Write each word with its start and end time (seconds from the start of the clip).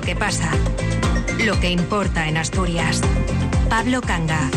Lo 0.00 0.06
que 0.06 0.16
pasa. 0.16 0.50
Lo 1.44 1.60
que 1.60 1.70
importa 1.70 2.26
en 2.26 2.38
Asturias. 2.38 3.02
Pablo 3.68 4.00
Canga. 4.00 4.50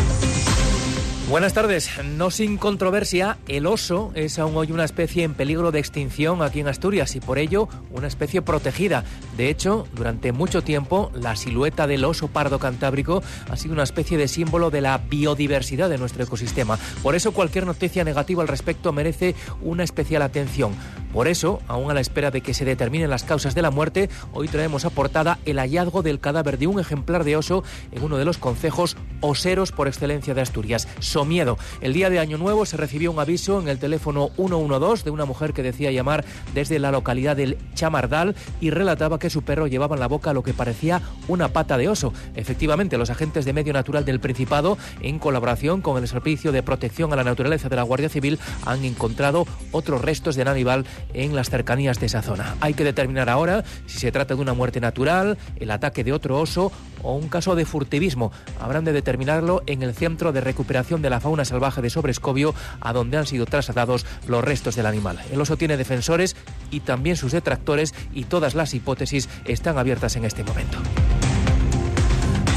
Buenas 1.28 1.52
tardes. 1.52 1.90
No 2.02 2.30
sin 2.30 2.56
controversia, 2.56 3.36
el 3.46 3.66
oso 3.66 4.10
es 4.14 4.38
aún 4.38 4.56
hoy 4.56 4.72
una 4.72 4.86
especie 4.86 5.22
en 5.22 5.34
peligro 5.34 5.70
de 5.70 5.80
extinción 5.80 6.40
aquí 6.40 6.60
en 6.60 6.68
Asturias 6.68 7.14
y 7.14 7.20
por 7.20 7.38
ello 7.38 7.68
una 7.90 8.06
especie 8.06 8.40
protegida. 8.40 9.04
De 9.36 9.50
hecho, 9.50 9.86
durante 9.94 10.32
mucho 10.32 10.62
tiempo 10.62 11.10
la 11.14 11.36
silueta 11.36 11.86
del 11.86 12.04
oso 12.04 12.28
pardo 12.28 12.58
cantábrico 12.58 13.22
ha 13.50 13.56
sido 13.56 13.74
una 13.74 13.82
especie 13.82 14.16
de 14.16 14.28
símbolo 14.28 14.70
de 14.70 14.80
la 14.80 14.98
biodiversidad 14.98 15.88
de 15.88 15.98
nuestro 15.98 16.22
ecosistema. 16.22 16.78
Por 17.02 17.14
eso 17.14 17.32
cualquier 17.32 17.66
noticia 17.66 18.04
negativa 18.04 18.42
al 18.42 18.48
respecto 18.48 18.92
merece 18.92 19.34
una 19.60 19.82
especial 19.82 20.22
atención. 20.22 20.72
Por 21.12 21.28
eso, 21.28 21.60
aún 21.68 21.92
a 21.92 21.94
la 21.94 22.00
espera 22.00 22.32
de 22.32 22.40
que 22.40 22.54
se 22.54 22.64
determinen 22.64 23.08
las 23.08 23.22
causas 23.22 23.54
de 23.54 23.62
la 23.62 23.70
muerte, 23.70 24.10
hoy 24.32 24.48
traemos 24.48 24.84
a 24.84 24.90
portada 24.90 25.38
el 25.44 25.60
hallazgo 25.60 26.02
del 26.02 26.18
cadáver 26.18 26.58
de 26.58 26.66
un 26.66 26.80
ejemplar 26.80 27.22
de 27.22 27.36
oso 27.36 27.62
en 27.92 28.02
uno 28.02 28.16
de 28.16 28.24
los 28.24 28.36
concejos 28.36 28.96
oseros 29.20 29.70
por 29.70 29.86
excelencia 29.86 30.34
de 30.34 30.40
Asturias, 30.40 30.88
Somiedo. 30.98 31.56
El 31.80 31.92
día 31.92 32.10
de 32.10 32.18
Año 32.18 32.36
Nuevo 32.36 32.66
se 32.66 32.76
recibió 32.76 33.12
un 33.12 33.20
aviso 33.20 33.60
en 33.60 33.68
el 33.68 33.78
teléfono 33.78 34.30
112 34.34 35.04
de 35.04 35.10
una 35.10 35.24
mujer 35.24 35.52
que 35.52 35.62
decía 35.62 35.92
llamar 35.92 36.24
desde 36.52 36.80
la 36.80 36.90
localidad 36.90 37.36
del 37.36 37.58
Chamardal 37.74 38.34
y 38.60 38.70
relataba 38.70 39.20
que 39.20 39.23
su 39.30 39.42
perro 39.42 39.66
llevaba 39.66 39.96
en 39.96 40.00
la 40.00 40.08
boca 40.08 40.32
lo 40.32 40.42
que 40.42 40.54
parecía 40.54 41.02
una 41.28 41.48
pata 41.48 41.76
de 41.76 41.88
oso. 41.88 42.12
Efectivamente, 42.34 42.98
los 42.98 43.10
agentes 43.10 43.44
de 43.44 43.52
Medio 43.52 43.72
Natural 43.72 44.04
del 44.04 44.20
Principado, 44.20 44.78
en 45.00 45.18
colaboración 45.18 45.80
con 45.80 46.00
el 46.00 46.08
Servicio 46.08 46.52
de 46.52 46.62
Protección 46.62 47.12
a 47.12 47.16
la 47.16 47.24
Naturaleza 47.24 47.68
de 47.68 47.76
la 47.76 47.82
Guardia 47.82 48.08
Civil, 48.08 48.38
han 48.64 48.84
encontrado 48.84 49.46
otros 49.72 50.02
restos 50.02 50.36
de 50.36 50.42
animal 50.42 50.84
en 51.12 51.34
las 51.34 51.50
cercanías 51.50 52.00
de 52.00 52.06
esa 52.06 52.22
zona. 52.22 52.54
Hay 52.60 52.74
que 52.74 52.84
determinar 52.84 53.28
ahora 53.28 53.64
si 53.86 53.98
se 53.98 54.12
trata 54.12 54.34
de 54.34 54.40
una 54.40 54.54
muerte 54.54 54.80
natural, 54.80 55.38
el 55.56 55.70
ataque 55.70 56.04
de 56.04 56.12
otro 56.12 56.38
oso 56.40 56.72
o 57.04 57.14
un 57.14 57.28
caso 57.28 57.54
de 57.54 57.64
furtivismo. 57.64 58.32
Habrán 58.60 58.84
de 58.84 58.92
determinarlo 58.92 59.62
en 59.66 59.82
el 59.82 59.94
Centro 59.94 60.32
de 60.32 60.40
Recuperación 60.40 61.02
de 61.02 61.10
la 61.10 61.20
Fauna 61.20 61.44
Salvaje 61.44 61.82
de 61.82 61.90
Sobrescobio, 61.90 62.54
a 62.80 62.92
donde 62.92 63.18
han 63.18 63.26
sido 63.26 63.46
trasladados 63.46 64.06
los 64.26 64.42
restos 64.42 64.74
del 64.74 64.86
animal. 64.86 65.20
El 65.30 65.40
oso 65.40 65.56
tiene 65.56 65.76
defensores 65.76 66.34
y 66.70 66.80
también 66.80 67.16
sus 67.16 67.32
detractores 67.32 67.94
y 68.12 68.24
todas 68.24 68.54
las 68.54 68.74
hipótesis 68.74 69.28
están 69.44 69.78
abiertas 69.78 70.16
en 70.16 70.24
este 70.24 70.42
momento. 70.42 70.78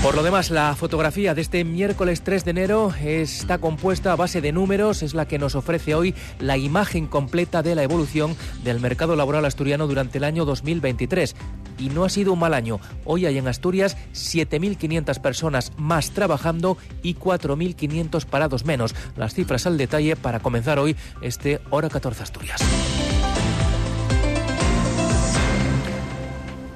Por 0.04 0.16
lo 0.16 0.24
demás, 0.24 0.52
la 0.52 0.74
fotografía 0.76 1.34
de 1.34 1.42
este 1.42 1.64
miércoles 1.66 2.22
3 2.22 2.46
de 2.46 2.52
enero 2.52 2.94
está 3.04 3.58
compuesta 3.58 4.14
a 4.14 4.16
base 4.16 4.42
de 4.42 4.54
números, 4.54 5.02
es 5.02 5.14
la 5.14 5.28
que 5.28 5.40
nos 5.40 5.56
ofrece 5.56 5.96
hoy 5.96 6.14
la 6.40 6.56
imagen 6.56 7.08
completa 7.08 7.64
de 7.64 7.76
la 7.76 7.84
evolución 7.84 8.38
del 8.64 8.80
mercado 8.80 9.16
laboral 9.16 9.44
asturiano 9.44 9.88
durante 9.88 10.20
el 10.20 10.24
año 10.24 10.46
2023. 10.46 11.36
Y 11.78 11.90
no 11.90 12.04
ha 12.04 12.10
sido 12.10 12.34
un 12.34 12.40
mal 12.40 12.54
año. 12.54 12.80
Hoy 13.06 13.26
hay 13.26 13.38
en 13.38 13.48
Asturias 13.48 13.98
7.500 14.14 15.20
personas 15.22 15.72
más 15.78 16.12
trabajando 16.12 16.78
y 17.04 17.16
4.500 17.16 18.26
parados 18.26 18.66
menos. 18.66 18.96
Las 19.16 19.34
cifras 19.34 19.68
al 19.68 19.78
detalle 19.78 20.16
para 20.16 20.40
comenzar 20.40 20.80
hoy 20.80 20.96
este 21.22 21.62
Hora 21.70 21.90
14 21.90 22.24
Asturias. 22.24 22.62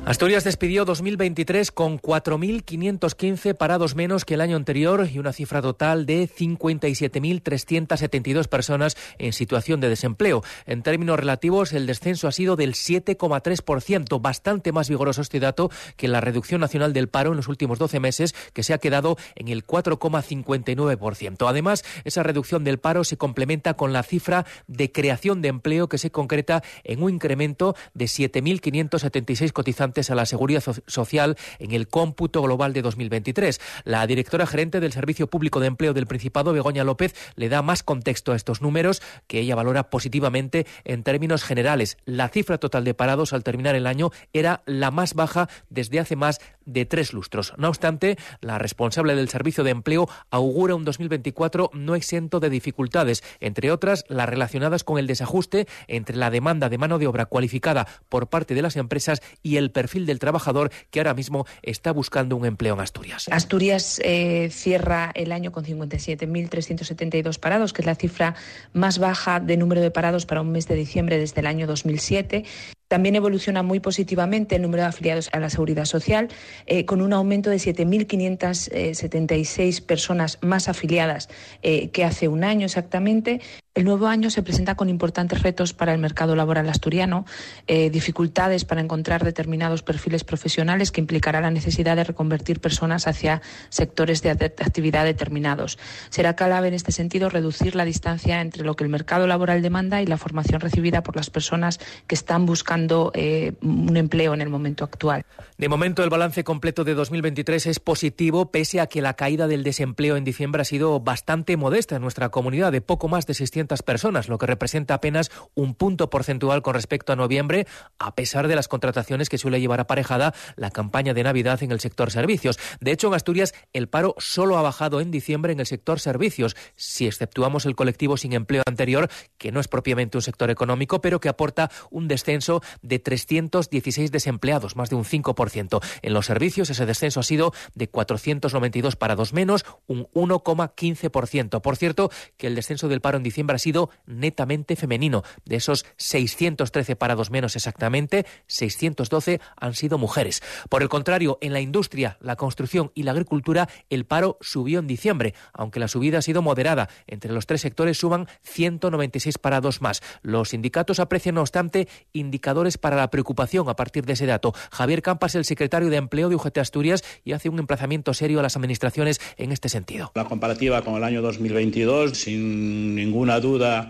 Asturias 0.03 0.43
despidió 0.43 0.83
2023 0.83 1.71
con 1.71 1.99
4.515 1.99 3.55
parados 3.55 3.95
menos 3.95 4.25
que 4.25 4.33
el 4.33 4.41
año 4.41 4.55
anterior 4.55 5.07
y 5.07 5.19
una 5.19 5.31
cifra 5.31 5.61
total 5.61 6.07
de 6.07 6.27
57.372 6.27 8.47
personas 8.47 8.97
en 9.19 9.31
situación 9.31 9.79
de 9.79 9.89
desempleo. 9.89 10.43
En 10.65 10.81
términos 10.81 11.19
relativos, 11.19 11.71
el 11.73 11.85
descenso 11.85 12.27
ha 12.27 12.31
sido 12.31 12.55
del 12.55 12.73
7,3%, 12.73 14.19
bastante 14.19 14.71
más 14.71 14.89
vigoroso 14.89 15.21
este 15.21 15.39
dato 15.39 15.69
que 15.97 16.07
la 16.07 16.19
reducción 16.19 16.61
nacional 16.61 16.93
del 16.93 17.07
paro 17.07 17.29
en 17.29 17.37
los 17.37 17.47
últimos 17.47 17.77
12 17.77 17.99
meses, 17.99 18.33
que 18.53 18.63
se 18.63 18.73
ha 18.73 18.79
quedado 18.79 19.17
en 19.35 19.49
el 19.49 19.67
4,59%. 19.67 21.47
Además, 21.47 21.85
esa 22.05 22.23
reducción 22.23 22.63
del 22.63 22.79
paro 22.79 23.03
se 23.03 23.17
complementa 23.17 23.75
con 23.75 23.93
la 23.93 24.01
cifra 24.01 24.47
de 24.65 24.91
creación 24.91 25.43
de 25.43 25.49
empleo 25.49 25.89
que 25.89 25.99
se 25.99 26.09
concreta 26.09 26.63
en 26.83 27.03
un 27.03 27.13
incremento 27.13 27.75
de 27.93 28.05
7.576 28.05 29.51
cotizantes 29.51 29.90
a 29.91 30.15
la 30.15 30.25
seguridad 30.25 30.63
social 30.87 31.37
en 31.59 31.71
el 31.73 31.89
cómputo 31.89 32.41
global 32.41 32.71
de 32.71 32.81
2023. 32.81 33.59
La 33.83 34.07
directora 34.07 34.47
gerente 34.47 34.79
del 34.79 34.93
Servicio 34.93 35.27
Público 35.27 35.59
de 35.59 35.67
Empleo 35.67 35.93
del 35.93 36.07
Principado, 36.07 36.53
Begoña 36.53 36.85
López, 36.85 37.13
le 37.35 37.49
da 37.49 37.61
más 37.61 37.83
contexto 37.83 38.31
a 38.31 38.37
estos 38.37 38.61
números 38.61 39.01
que 39.27 39.39
ella 39.39 39.55
valora 39.55 39.89
positivamente 39.89 40.65
en 40.85 41.03
términos 41.03 41.43
generales. 41.43 41.97
La 42.05 42.29
cifra 42.29 42.57
total 42.57 42.85
de 42.85 42.93
parados 42.93 43.33
al 43.33 43.43
terminar 43.43 43.75
el 43.75 43.85
año 43.85 44.11
era 44.31 44.63
la 44.65 44.91
más 44.91 45.13
baja 45.13 45.49
desde 45.69 45.99
hace 45.99 46.15
más 46.15 46.39
de 46.65 46.85
tres 46.85 47.13
lustros. 47.13 47.53
No 47.57 47.69
obstante, 47.69 48.17
la 48.41 48.57
responsable 48.57 49.15
del 49.15 49.29
Servicio 49.29 49.63
de 49.63 49.71
Empleo 49.71 50.07
augura 50.29 50.75
un 50.75 50.85
2024 50.85 51.71
no 51.73 51.95
exento 51.95 52.39
de 52.39 52.49
dificultades, 52.49 53.23
entre 53.39 53.71
otras 53.71 54.05
las 54.07 54.29
relacionadas 54.29 54.83
con 54.83 54.97
el 54.97 55.07
desajuste 55.07 55.67
entre 55.87 56.15
la 56.15 56.29
demanda 56.29 56.69
de 56.69 56.77
mano 56.77 56.99
de 56.99 57.07
obra 57.07 57.25
cualificada 57.25 57.87
por 58.09 58.27
parte 58.27 58.53
de 58.53 58.61
las 58.61 58.75
empresas 58.75 59.21
y 59.43 59.57
el 59.57 59.71
perfil 59.71 60.05
del 60.05 60.19
trabajador 60.19 60.71
que 60.89 60.99
ahora 60.99 61.13
mismo 61.13 61.45
está 61.61 61.91
buscando 61.91 62.35
un 62.35 62.45
empleo 62.45 62.75
en 62.75 62.81
Asturias. 62.81 63.27
Asturias 63.31 63.99
eh, 64.03 64.49
cierra 64.51 65.11
el 65.15 65.31
año 65.31 65.51
con 65.51 65.65
57.372 65.65 67.39
parados, 67.39 67.73
que 67.73 67.81
es 67.81 67.85
la 67.85 67.95
cifra 67.95 68.35
más 68.73 68.99
baja 68.99 69.39
de 69.39 69.57
número 69.57 69.81
de 69.81 69.91
parados 69.91 70.25
para 70.25 70.41
un 70.41 70.51
mes 70.51 70.67
de 70.67 70.75
diciembre 70.75 71.17
desde 71.17 71.41
el 71.41 71.47
año 71.47 71.67
2007. 71.67 72.45
También 72.91 73.15
evoluciona 73.15 73.63
muy 73.63 73.79
positivamente 73.79 74.57
el 74.57 74.63
número 74.63 74.83
de 74.83 74.89
afiliados 74.89 75.29
a 75.31 75.39
la 75.39 75.49
Seguridad 75.49 75.85
Social, 75.85 76.27
eh, 76.65 76.83
con 76.83 77.01
un 77.01 77.13
aumento 77.13 77.49
de 77.49 77.55
7.576 77.55 79.81
personas 79.81 80.39
más 80.41 80.67
afiliadas 80.67 81.29
eh, 81.61 81.89
que 81.91 82.03
hace 82.03 82.27
un 82.27 82.43
año 82.43 82.65
exactamente. 82.65 83.39
El 83.73 83.85
nuevo 83.85 84.07
año 84.07 84.29
se 84.29 84.43
presenta 84.43 84.75
con 84.75 84.89
importantes 84.89 85.43
retos 85.43 85.71
para 85.71 85.93
el 85.93 85.97
mercado 85.97 86.35
laboral 86.35 86.67
asturiano, 86.67 87.25
eh, 87.67 87.89
dificultades 87.89 88.65
para 88.65 88.81
encontrar 88.81 89.23
determinados 89.23 89.81
perfiles 89.81 90.25
profesionales 90.25 90.91
que 90.91 90.99
implicará 90.99 91.39
la 91.39 91.51
necesidad 91.51 91.95
de 91.95 92.03
reconvertir 92.03 92.59
personas 92.59 93.07
hacia 93.07 93.41
sectores 93.69 94.21
de 94.23 94.31
actividad 94.31 95.05
determinados. 95.05 95.79
Será 96.09 96.35
clave 96.35 96.67
en 96.67 96.73
este 96.73 96.91
sentido 96.91 97.29
reducir 97.29 97.77
la 97.77 97.85
distancia 97.85 98.41
entre 98.41 98.65
lo 98.65 98.75
que 98.75 98.83
el 98.83 98.89
mercado 98.89 99.25
laboral 99.25 99.61
demanda 99.61 100.01
y 100.01 100.05
la 100.05 100.17
formación 100.17 100.59
recibida 100.59 101.01
por 101.01 101.15
las 101.15 101.29
personas 101.29 101.79
que 102.07 102.15
están 102.15 102.45
buscando 102.45 103.13
eh, 103.15 103.53
un 103.61 103.95
empleo 103.95 104.33
en 104.33 104.41
el 104.41 104.49
momento 104.49 104.83
actual. 104.83 105.23
De 105.57 105.69
momento, 105.69 106.03
el 106.03 106.09
balance 106.09 106.43
completo 106.43 106.83
de 106.83 106.93
2023 106.93 107.67
es 107.67 107.79
positivo, 107.79 108.51
pese 108.51 108.81
a 108.81 108.87
que 108.87 109.01
la 109.01 109.13
caída 109.13 109.47
del 109.47 109.63
desempleo 109.63 110.17
en 110.17 110.25
diciembre 110.25 110.63
ha 110.63 110.65
sido 110.65 110.99
bastante 110.99 111.55
modesta 111.55 111.95
en 111.95 112.01
nuestra 112.01 112.27
comunidad, 112.27 112.73
de 112.73 112.81
poco 112.81 113.07
más 113.07 113.25
de 113.27 113.33
600 113.33 113.60
personas, 113.67 114.29
lo 114.29 114.37
que 114.37 114.45
representa 114.45 114.95
apenas 114.95 115.31
un 115.55 115.75
punto 115.75 116.09
porcentual 116.09 116.61
con 116.61 116.73
respecto 116.73 117.13
a 117.13 117.15
noviembre, 117.15 117.67
a 117.99 118.15
pesar 118.15 118.47
de 118.47 118.55
las 118.55 118.67
contrataciones 118.67 119.29
que 119.29 119.37
suele 119.37 119.59
llevar 119.59 119.79
aparejada 119.79 120.33
la 120.55 120.71
campaña 120.71 121.13
de 121.13 121.23
Navidad 121.23 121.61
en 121.63 121.71
el 121.71 121.79
sector 121.79 122.11
servicios. 122.11 122.59
De 122.79 122.91
hecho, 122.91 123.07
en 123.07 123.13
Asturias 123.13 123.53
el 123.73 123.87
paro 123.87 124.15
solo 124.17 124.57
ha 124.57 124.61
bajado 124.61 125.01
en 125.01 125.11
diciembre 125.11 125.53
en 125.53 125.59
el 125.59 125.65
sector 125.65 125.99
servicios, 125.99 126.55
si 126.75 127.07
exceptuamos 127.07 127.65
el 127.65 127.75
colectivo 127.75 128.17
sin 128.17 128.33
empleo 128.33 128.63
anterior, 128.65 129.09
que 129.37 129.51
no 129.51 129.59
es 129.59 129.67
propiamente 129.67 130.17
un 130.17 130.21
sector 130.21 130.49
económico, 130.49 131.01
pero 131.01 131.19
que 131.19 131.29
aporta 131.29 131.71
un 131.89 132.07
descenso 132.07 132.61
de 132.81 132.99
316 132.99 134.11
desempleados, 134.11 134.75
más 134.75 134.89
de 134.89 134.95
un 134.95 135.05
5%. 135.05 135.83
En 136.01 136.13
los 136.13 136.25
servicios 136.25 136.69
ese 136.69 136.85
descenso 136.85 137.19
ha 137.19 137.23
sido 137.23 137.53
de 137.75 137.89
492 137.89 138.95
parados 138.95 139.33
menos, 139.33 139.65
un 139.87 140.07
1,15%. 140.13 141.61
Por 141.61 141.77
cierto, 141.77 142.11
que 142.37 142.47
el 142.47 142.55
descenso 142.55 142.87
del 142.87 143.01
paro 143.01 143.17
en 143.17 143.23
diciembre 143.23 143.50
ha 143.55 143.59
sido 143.59 143.89
netamente 144.05 144.75
femenino. 144.75 145.23
De 145.45 145.55
esos 145.55 145.85
613 145.97 146.95
parados 146.95 147.31
menos 147.31 147.55
exactamente, 147.55 148.25
612 148.47 149.39
han 149.55 149.73
sido 149.73 149.97
mujeres. 149.97 150.41
Por 150.69 150.81
el 150.81 150.89
contrario, 150.89 151.37
en 151.41 151.53
la 151.53 151.61
industria, 151.61 152.17
la 152.21 152.35
construcción 152.35 152.91
y 152.93 153.03
la 153.03 153.11
agricultura, 153.11 153.69
el 153.89 154.05
paro 154.05 154.37
subió 154.41 154.79
en 154.79 154.87
diciembre, 154.87 155.33
aunque 155.53 155.79
la 155.79 155.87
subida 155.87 156.19
ha 156.19 156.21
sido 156.21 156.41
moderada. 156.41 156.89
Entre 157.07 157.31
los 157.31 157.45
tres 157.45 157.61
sectores 157.61 157.97
suban 157.97 158.27
196 158.43 159.37
parados 159.37 159.81
más. 159.81 160.01
Los 160.21 160.49
sindicatos 160.49 160.99
aprecian, 160.99 161.35
no 161.35 161.41
obstante, 161.41 161.87
indicadores 162.13 162.77
para 162.77 162.95
la 162.95 163.09
preocupación 163.09 163.69
a 163.69 163.75
partir 163.75 164.05
de 164.05 164.13
ese 164.13 164.25
dato. 164.25 164.53
Javier 164.71 165.01
Campas, 165.01 165.35
el 165.35 165.45
secretario 165.45 165.89
de 165.89 165.97
Empleo 165.97 166.29
de 166.29 166.35
UGT 166.35 166.57
Asturias, 166.57 167.03
y 167.23 167.33
hace 167.33 167.49
un 167.49 167.59
emplazamiento 167.59 168.13
serio 168.13 168.39
a 168.39 168.43
las 168.43 168.55
administraciones 168.55 169.19
en 169.37 169.51
este 169.51 169.69
sentido. 169.69 170.11
La 170.15 170.25
comparativa 170.25 170.81
con 170.81 170.95
el 170.95 171.03
año 171.03 171.21
2022, 171.21 172.17
sin 172.17 172.95
ninguna 172.95 173.39
duda 173.41 173.89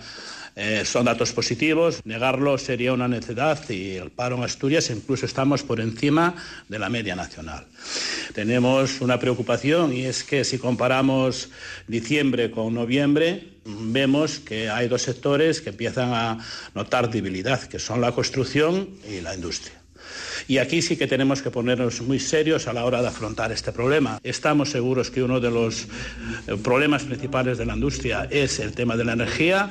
eh, 0.55 0.83
son 0.85 1.05
datos 1.05 1.31
positivos. 1.31 2.01
Negarlo 2.03 2.57
sería 2.57 2.93
una 2.93 3.07
necedad 3.07 3.57
y 3.69 3.95
el 3.95 4.11
paro 4.11 4.35
en 4.37 4.43
Asturias 4.43 4.89
incluso 4.89 5.25
estamos 5.25 5.63
por 5.63 5.79
encima 5.79 6.35
de 6.67 6.79
la 6.79 6.89
media 6.89 7.15
nacional. 7.15 7.65
Tenemos 8.33 8.99
una 9.01 9.17
preocupación 9.19 9.93
y 9.93 10.05
es 10.05 10.23
que 10.23 10.43
si 10.43 10.57
comparamos 10.57 11.49
diciembre 11.87 12.51
con 12.51 12.73
noviembre, 12.73 13.47
vemos 13.65 14.39
que 14.39 14.69
hay 14.69 14.87
dos 14.87 15.03
sectores 15.03 15.61
que 15.61 15.69
empiezan 15.69 16.13
a 16.13 16.39
notar 16.75 17.09
debilidad, 17.09 17.61
que 17.63 17.79
son 17.79 18.01
la 18.01 18.11
construcción 18.11 18.89
y 19.09 19.21
la 19.21 19.33
industria. 19.35 19.80
Y 20.47 20.57
aquí 20.57 20.81
sí 20.81 20.97
que 20.97 21.07
tenemos 21.07 21.41
que 21.41 21.51
ponernos 21.51 22.01
muy 22.01 22.19
serios 22.19 22.67
a 22.67 22.73
la 22.73 22.85
hora 22.85 23.01
de 23.01 23.07
afrontar 23.07 23.51
este 23.51 23.71
problema. 23.71 24.19
Estamos 24.23 24.69
seguros 24.69 25.11
que 25.11 25.23
uno 25.23 25.39
de 25.39 25.51
los 25.51 25.87
eh, 26.47 26.57
problemas 26.61 27.03
principales 27.03 27.57
de 27.57 27.65
la 27.65 27.75
industria 27.75 28.27
es 28.29 28.59
el 28.59 28.73
tema 28.73 28.97
de 28.97 29.05
la 29.05 29.13
energía 29.13 29.69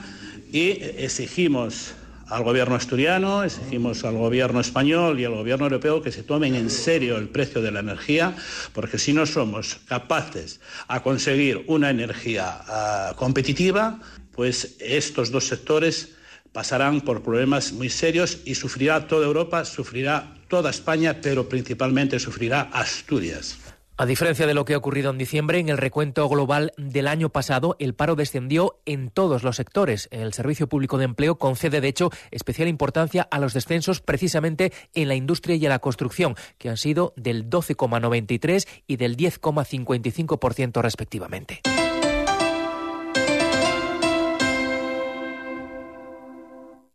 y 0.52 0.70
exigimos 0.98 1.94
al 2.30 2.44
gobierno 2.44 2.76
asturiano, 2.76 3.42
exigimos 3.42 4.04
al 4.04 4.14
gobierno 4.14 4.60
español 4.60 5.18
y 5.18 5.24
al 5.24 5.34
gobierno 5.34 5.66
europeo 5.66 6.00
que 6.00 6.12
se 6.12 6.22
tomen 6.22 6.54
en 6.54 6.70
serio 6.70 7.16
el 7.16 7.28
precio 7.28 7.60
de 7.60 7.72
la 7.72 7.80
energía, 7.80 8.34
porque 8.72 8.98
si 8.98 9.12
no 9.12 9.26
somos 9.26 9.80
capaces 9.86 10.60
a 10.86 11.02
conseguir 11.02 11.64
una 11.66 11.90
energía 11.90 12.60
uh, 12.68 13.16
competitiva, 13.16 13.98
pues 14.32 14.76
estos 14.78 15.32
dos 15.32 15.48
sectores 15.48 16.10
pasarán 16.52 17.00
por 17.00 17.22
problemas 17.22 17.72
muy 17.72 17.88
serios 17.88 18.40
y 18.44 18.54
sufrirá 18.54 19.06
toda 19.06 19.26
Europa, 19.26 19.64
sufrirá 19.64 20.34
toda 20.48 20.70
España, 20.70 21.20
pero 21.22 21.48
principalmente 21.48 22.18
sufrirá 22.18 22.62
Asturias. 22.72 23.58
A 24.00 24.06
diferencia 24.06 24.46
de 24.46 24.54
lo 24.54 24.64
que 24.64 24.72
ha 24.72 24.78
ocurrido 24.78 25.10
en 25.10 25.18
diciembre, 25.18 25.58
en 25.58 25.68
el 25.68 25.76
recuento 25.76 26.26
global 26.26 26.72
del 26.78 27.06
año 27.06 27.28
pasado, 27.28 27.76
el 27.78 27.92
paro 27.92 28.16
descendió 28.16 28.80
en 28.86 29.10
todos 29.10 29.42
los 29.42 29.56
sectores. 29.56 30.08
El 30.10 30.32
Servicio 30.32 30.70
Público 30.70 30.96
de 30.96 31.04
Empleo 31.04 31.36
concede, 31.36 31.82
de 31.82 31.88
hecho, 31.88 32.08
especial 32.30 32.68
importancia 32.68 33.28
a 33.30 33.38
los 33.38 33.52
descensos 33.52 34.00
precisamente 34.00 34.72
en 34.94 35.08
la 35.08 35.16
industria 35.16 35.56
y 35.56 35.66
en 35.66 35.68
la 35.68 35.80
construcción, 35.80 36.34
que 36.56 36.70
han 36.70 36.78
sido 36.78 37.12
del 37.18 37.50
12,93 37.50 38.66
y 38.86 38.96
del 38.96 39.18
10,55% 39.18 40.80
respectivamente. 40.80 41.60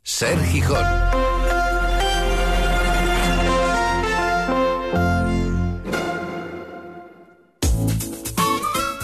Ser 0.07 0.37
Gijón. 0.45 0.85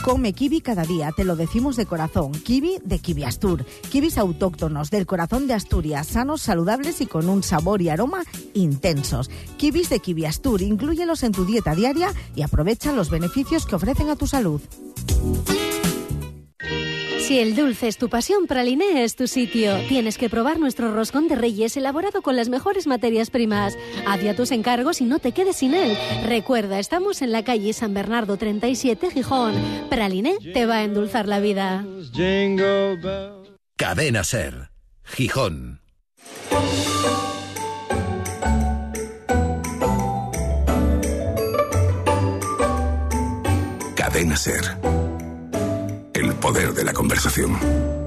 Come 0.04 0.34
kiwi 0.34 0.62
cada 0.62 0.84
día, 0.84 1.12
te 1.18 1.24
lo 1.24 1.36
decimos 1.36 1.76
de 1.76 1.88
corazón. 1.88 2.34
Kiwi 2.34 2.78
de 2.86 3.00
Kiwi 3.00 3.24
Astur. 3.24 3.66
Kiwis 3.90 4.20
autóctonos 4.20 4.92
del 4.92 5.08
corazón 5.08 5.48
de 5.48 5.56
Asturias, 5.56 6.06
sanos, 6.06 6.44
saludables 6.44 7.02
y 7.02 7.08
con 7.08 7.30
un 7.30 7.42
sabor 7.42 7.82
y 7.82 7.90
aroma 7.90 8.24
intensos. 8.54 9.32
Kiwis 9.58 9.90
de 9.90 10.02
Kiwi 10.02 10.26
Astur, 10.26 10.62
inclúyelos 10.62 11.24
en 11.24 11.32
tu 11.32 11.46
dieta 11.46 11.74
diaria 11.74 12.14
y 12.36 12.44
aprovecha 12.44 12.92
los 12.94 13.10
beneficios 13.10 13.66
que 13.66 13.76
ofrecen 13.76 14.12
a 14.12 14.16
tu 14.16 14.28
salud. 14.28 14.62
Si 17.28 17.40
el 17.40 17.56
dulce 17.56 17.88
es 17.88 17.98
tu 17.98 18.10
pasión, 18.10 18.48
Praliné 18.48 19.04
es 19.04 19.16
tu 19.16 19.28
sitio. 19.28 19.78
Tienes 19.88 20.18
que 20.18 20.30
probar 20.30 20.60
nuestro 20.60 20.92
roscón 20.92 21.28
de 21.28 21.36
reyes 21.36 21.78
elaborado 21.78 22.22
con 22.22 22.36
las 22.36 22.50
mejores 22.50 22.88
materias 22.88 23.30
primas. 23.30 23.78
Haz 24.08 24.36
tus 24.36 24.52
encargos 24.52 25.02
y 25.02 25.06
no 25.06 25.20
te 25.20 25.32
quedes 25.32 25.58
sin 25.58 25.74
él. 25.74 25.96
Recuerda, 26.26 26.80
estamos 26.80 27.22
en 27.22 27.32
la 27.32 27.44
calle 27.44 27.74
San 27.74 27.94
Bernardo 27.94 28.38
37, 28.38 29.12
Gijón. 29.12 29.54
Praliné 29.90 30.36
te 30.54 30.66
va 30.66 30.78
a 30.78 30.84
endulzar 30.84 31.28
la 31.28 31.40
vida. 31.40 31.86
Cadena 33.78 34.24
Ser, 34.24 34.72
Gijón. 35.04 35.82
Cadena 43.96 44.36
Ser 44.36 45.01
poder 46.42 46.74
de 46.74 46.84
la 46.84 46.92
conversación. 46.92 48.01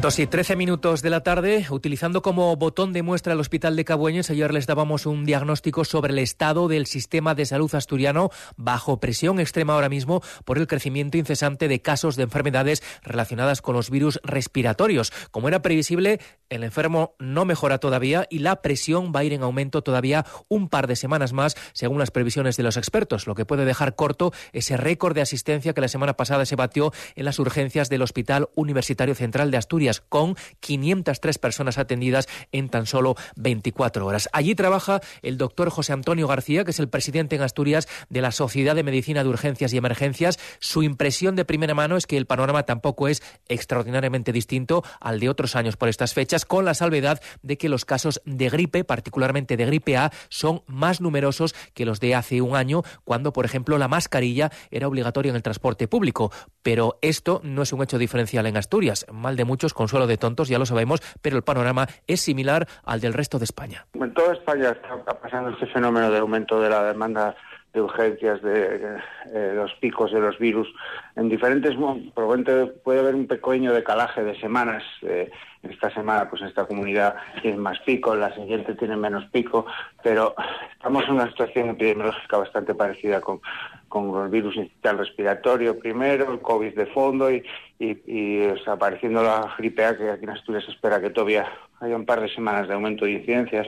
2 0.00 0.18
y 0.20 0.26
13 0.28 0.54
minutos 0.54 1.02
de 1.02 1.10
la 1.10 1.24
tarde, 1.24 1.66
utilizando 1.70 2.22
como 2.22 2.54
botón 2.54 2.92
de 2.92 3.02
muestra 3.02 3.32
el 3.32 3.40
Hospital 3.40 3.74
de 3.74 3.84
Cabueños, 3.84 4.30
ayer 4.30 4.54
les 4.54 4.68
dábamos 4.68 5.06
un 5.06 5.24
diagnóstico 5.24 5.84
sobre 5.84 6.12
el 6.12 6.20
estado 6.20 6.68
del 6.68 6.86
sistema 6.86 7.34
de 7.34 7.44
salud 7.46 7.74
asturiano 7.74 8.30
bajo 8.56 9.00
presión 9.00 9.40
extrema 9.40 9.74
ahora 9.74 9.88
mismo 9.88 10.22
por 10.44 10.58
el 10.58 10.68
crecimiento 10.68 11.18
incesante 11.18 11.66
de 11.66 11.82
casos 11.82 12.14
de 12.14 12.22
enfermedades 12.22 12.80
relacionadas 13.02 13.60
con 13.60 13.74
los 13.74 13.90
virus 13.90 14.20
respiratorios. 14.22 15.12
Como 15.32 15.48
era 15.48 15.62
previsible, 15.62 16.20
el 16.48 16.62
enfermo 16.62 17.16
no 17.18 17.44
mejora 17.44 17.78
todavía 17.78 18.24
y 18.30 18.38
la 18.38 18.62
presión 18.62 19.12
va 19.14 19.20
a 19.20 19.24
ir 19.24 19.32
en 19.32 19.42
aumento 19.42 19.82
todavía 19.82 20.24
un 20.48 20.68
par 20.68 20.86
de 20.86 20.94
semanas 20.94 21.32
más, 21.32 21.56
según 21.72 21.98
las 21.98 22.12
previsiones 22.12 22.56
de 22.56 22.62
los 22.62 22.76
expertos, 22.76 23.26
lo 23.26 23.34
que 23.34 23.46
puede 23.46 23.64
dejar 23.64 23.96
corto 23.96 24.32
ese 24.52 24.76
récord 24.76 25.16
de 25.16 25.22
asistencia 25.22 25.74
que 25.74 25.80
la 25.80 25.88
semana 25.88 26.14
pasada 26.14 26.46
se 26.46 26.54
batió 26.54 26.92
en 27.16 27.24
las 27.24 27.40
urgencias 27.40 27.88
del 27.88 28.02
Hospital 28.02 28.48
Universitario 28.54 29.16
Central 29.16 29.50
de 29.50 29.56
Asturias 29.56 29.87
con 30.08 30.36
503 30.60 31.38
personas 31.38 31.78
atendidas 31.78 32.28
en 32.52 32.68
tan 32.68 32.86
solo 32.86 33.16
24 33.36 34.06
horas. 34.06 34.28
Allí 34.32 34.54
trabaja 34.54 35.00
el 35.22 35.38
doctor 35.38 35.70
José 35.70 35.92
Antonio 35.92 36.28
García, 36.28 36.64
que 36.64 36.70
es 36.70 36.78
el 36.78 36.88
presidente 36.88 37.36
en 37.36 37.42
Asturias 37.42 37.88
de 38.08 38.20
la 38.20 38.32
Sociedad 38.32 38.74
de 38.74 38.82
Medicina 38.82 39.22
de 39.22 39.28
Urgencias 39.28 39.72
y 39.72 39.78
Emergencias. 39.78 40.38
Su 40.60 40.82
impresión 40.82 41.36
de 41.36 41.44
primera 41.44 41.74
mano 41.74 41.96
es 41.96 42.06
que 42.06 42.16
el 42.16 42.26
panorama 42.26 42.64
tampoco 42.64 43.08
es 43.08 43.22
extraordinariamente 43.48 44.32
distinto 44.32 44.84
al 45.00 45.20
de 45.20 45.28
otros 45.28 45.56
años 45.56 45.76
por 45.76 45.88
estas 45.88 46.14
fechas, 46.14 46.44
con 46.44 46.64
la 46.64 46.74
salvedad 46.74 47.20
de 47.42 47.58
que 47.58 47.68
los 47.68 47.84
casos 47.84 48.20
de 48.24 48.48
gripe, 48.48 48.84
particularmente 48.84 49.56
de 49.56 49.66
gripe 49.66 49.96
A, 49.96 50.12
son 50.28 50.62
más 50.66 51.00
numerosos 51.00 51.54
que 51.74 51.84
los 51.84 52.00
de 52.00 52.14
hace 52.14 52.40
un 52.40 52.56
año, 52.56 52.82
cuando, 53.04 53.32
por 53.32 53.44
ejemplo, 53.44 53.78
la 53.78 53.88
mascarilla 53.88 54.50
era 54.70 54.88
obligatoria 54.88 55.30
en 55.30 55.36
el 55.36 55.42
transporte 55.42 55.88
público. 55.88 56.32
Pero 56.62 56.98
esto 57.02 57.40
no 57.44 57.62
es 57.62 57.72
un 57.72 57.82
hecho 57.82 57.98
diferencial 57.98 58.46
en 58.46 58.56
Asturias. 58.56 59.06
Mal 59.12 59.36
de 59.36 59.44
muchos 59.44 59.74
consuelo 59.78 60.08
de 60.08 60.16
tontos, 60.16 60.48
ya 60.48 60.58
lo 60.58 60.66
sabemos, 60.66 61.00
pero 61.22 61.36
el 61.36 61.44
panorama 61.44 61.86
es 62.08 62.20
similar 62.20 62.66
al 62.84 63.00
del 63.00 63.14
resto 63.14 63.38
de 63.38 63.44
España. 63.44 63.86
En 63.94 64.12
toda 64.12 64.32
España 64.32 64.70
está 64.70 65.20
pasando 65.20 65.50
este 65.50 65.66
fenómeno 65.68 66.10
de 66.10 66.18
aumento 66.18 66.60
de 66.60 66.68
la 66.68 66.82
demanda 66.82 67.36
de 67.72 67.82
urgencias, 67.82 68.40
de 68.42 68.98
eh, 69.32 69.52
los 69.54 69.72
picos 69.74 70.12
de 70.12 70.20
los 70.20 70.38
virus. 70.38 70.68
En 71.16 71.28
diferentes, 71.28 71.74
probablemente 72.14 72.66
puede 72.82 73.00
haber 73.00 73.14
un 73.14 73.26
pequeño 73.26 73.72
decalaje 73.72 74.24
de 74.24 74.38
semanas. 74.40 74.82
Eh, 75.02 75.30
esta 75.62 75.90
semana, 75.90 76.30
pues 76.30 76.42
esta 76.42 76.66
comunidad 76.66 77.16
tiene 77.42 77.56
más 77.56 77.78
pico, 77.80 78.14
la 78.14 78.32
siguiente 78.34 78.74
tiene 78.74 78.96
menos 78.96 79.24
pico, 79.26 79.66
pero 80.02 80.34
estamos 80.72 81.04
en 81.04 81.14
una 81.14 81.28
situación 81.28 81.70
epidemiológica 81.70 82.38
bastante 82.38 82.74
parecida 82.74 83.20
con, 83.20 83.40
con 83.88 84.12
los 84.12 84.30
virus 84.30 84.56
incital 84.56 84.98
respiratorio 84.98 85.78
primero, 85.78 86.32
el 86.32 86.40
COVID 86.40 86.74
de 86.74 86.86
fondo 86.86 87.30
y, 87.30 87.42
y, 87.80 88.48
apareciendo 88.66 89.22
la 89.22 89.52
gripe 89.58 89.84
A, 89.84 89.96
que 89.96 90.10
aquí 90.10 90.24
en 90.24 90.30
Asturias 90.30 90.64
se 90.64 90.70
espera 90.70 91.00
que 91.00 91.10
todavía 91.10 91.46
haya 91.80 91.96
un 91.96 92.06
par 92.06 92.20
de 92.20 92.32
semanas 92.32 92.68
de 92.68 92.74
aumento 92.74 93.04
de 93.04 93.12
incidencias 93.12 93.66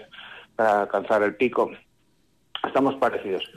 para 0.54 0.82
alcanzar 0.82 1.22
el 1.22 1.34
pico. 1.34 1.70
Estamos 2.64 2.94
parecidos. 2.96 3.50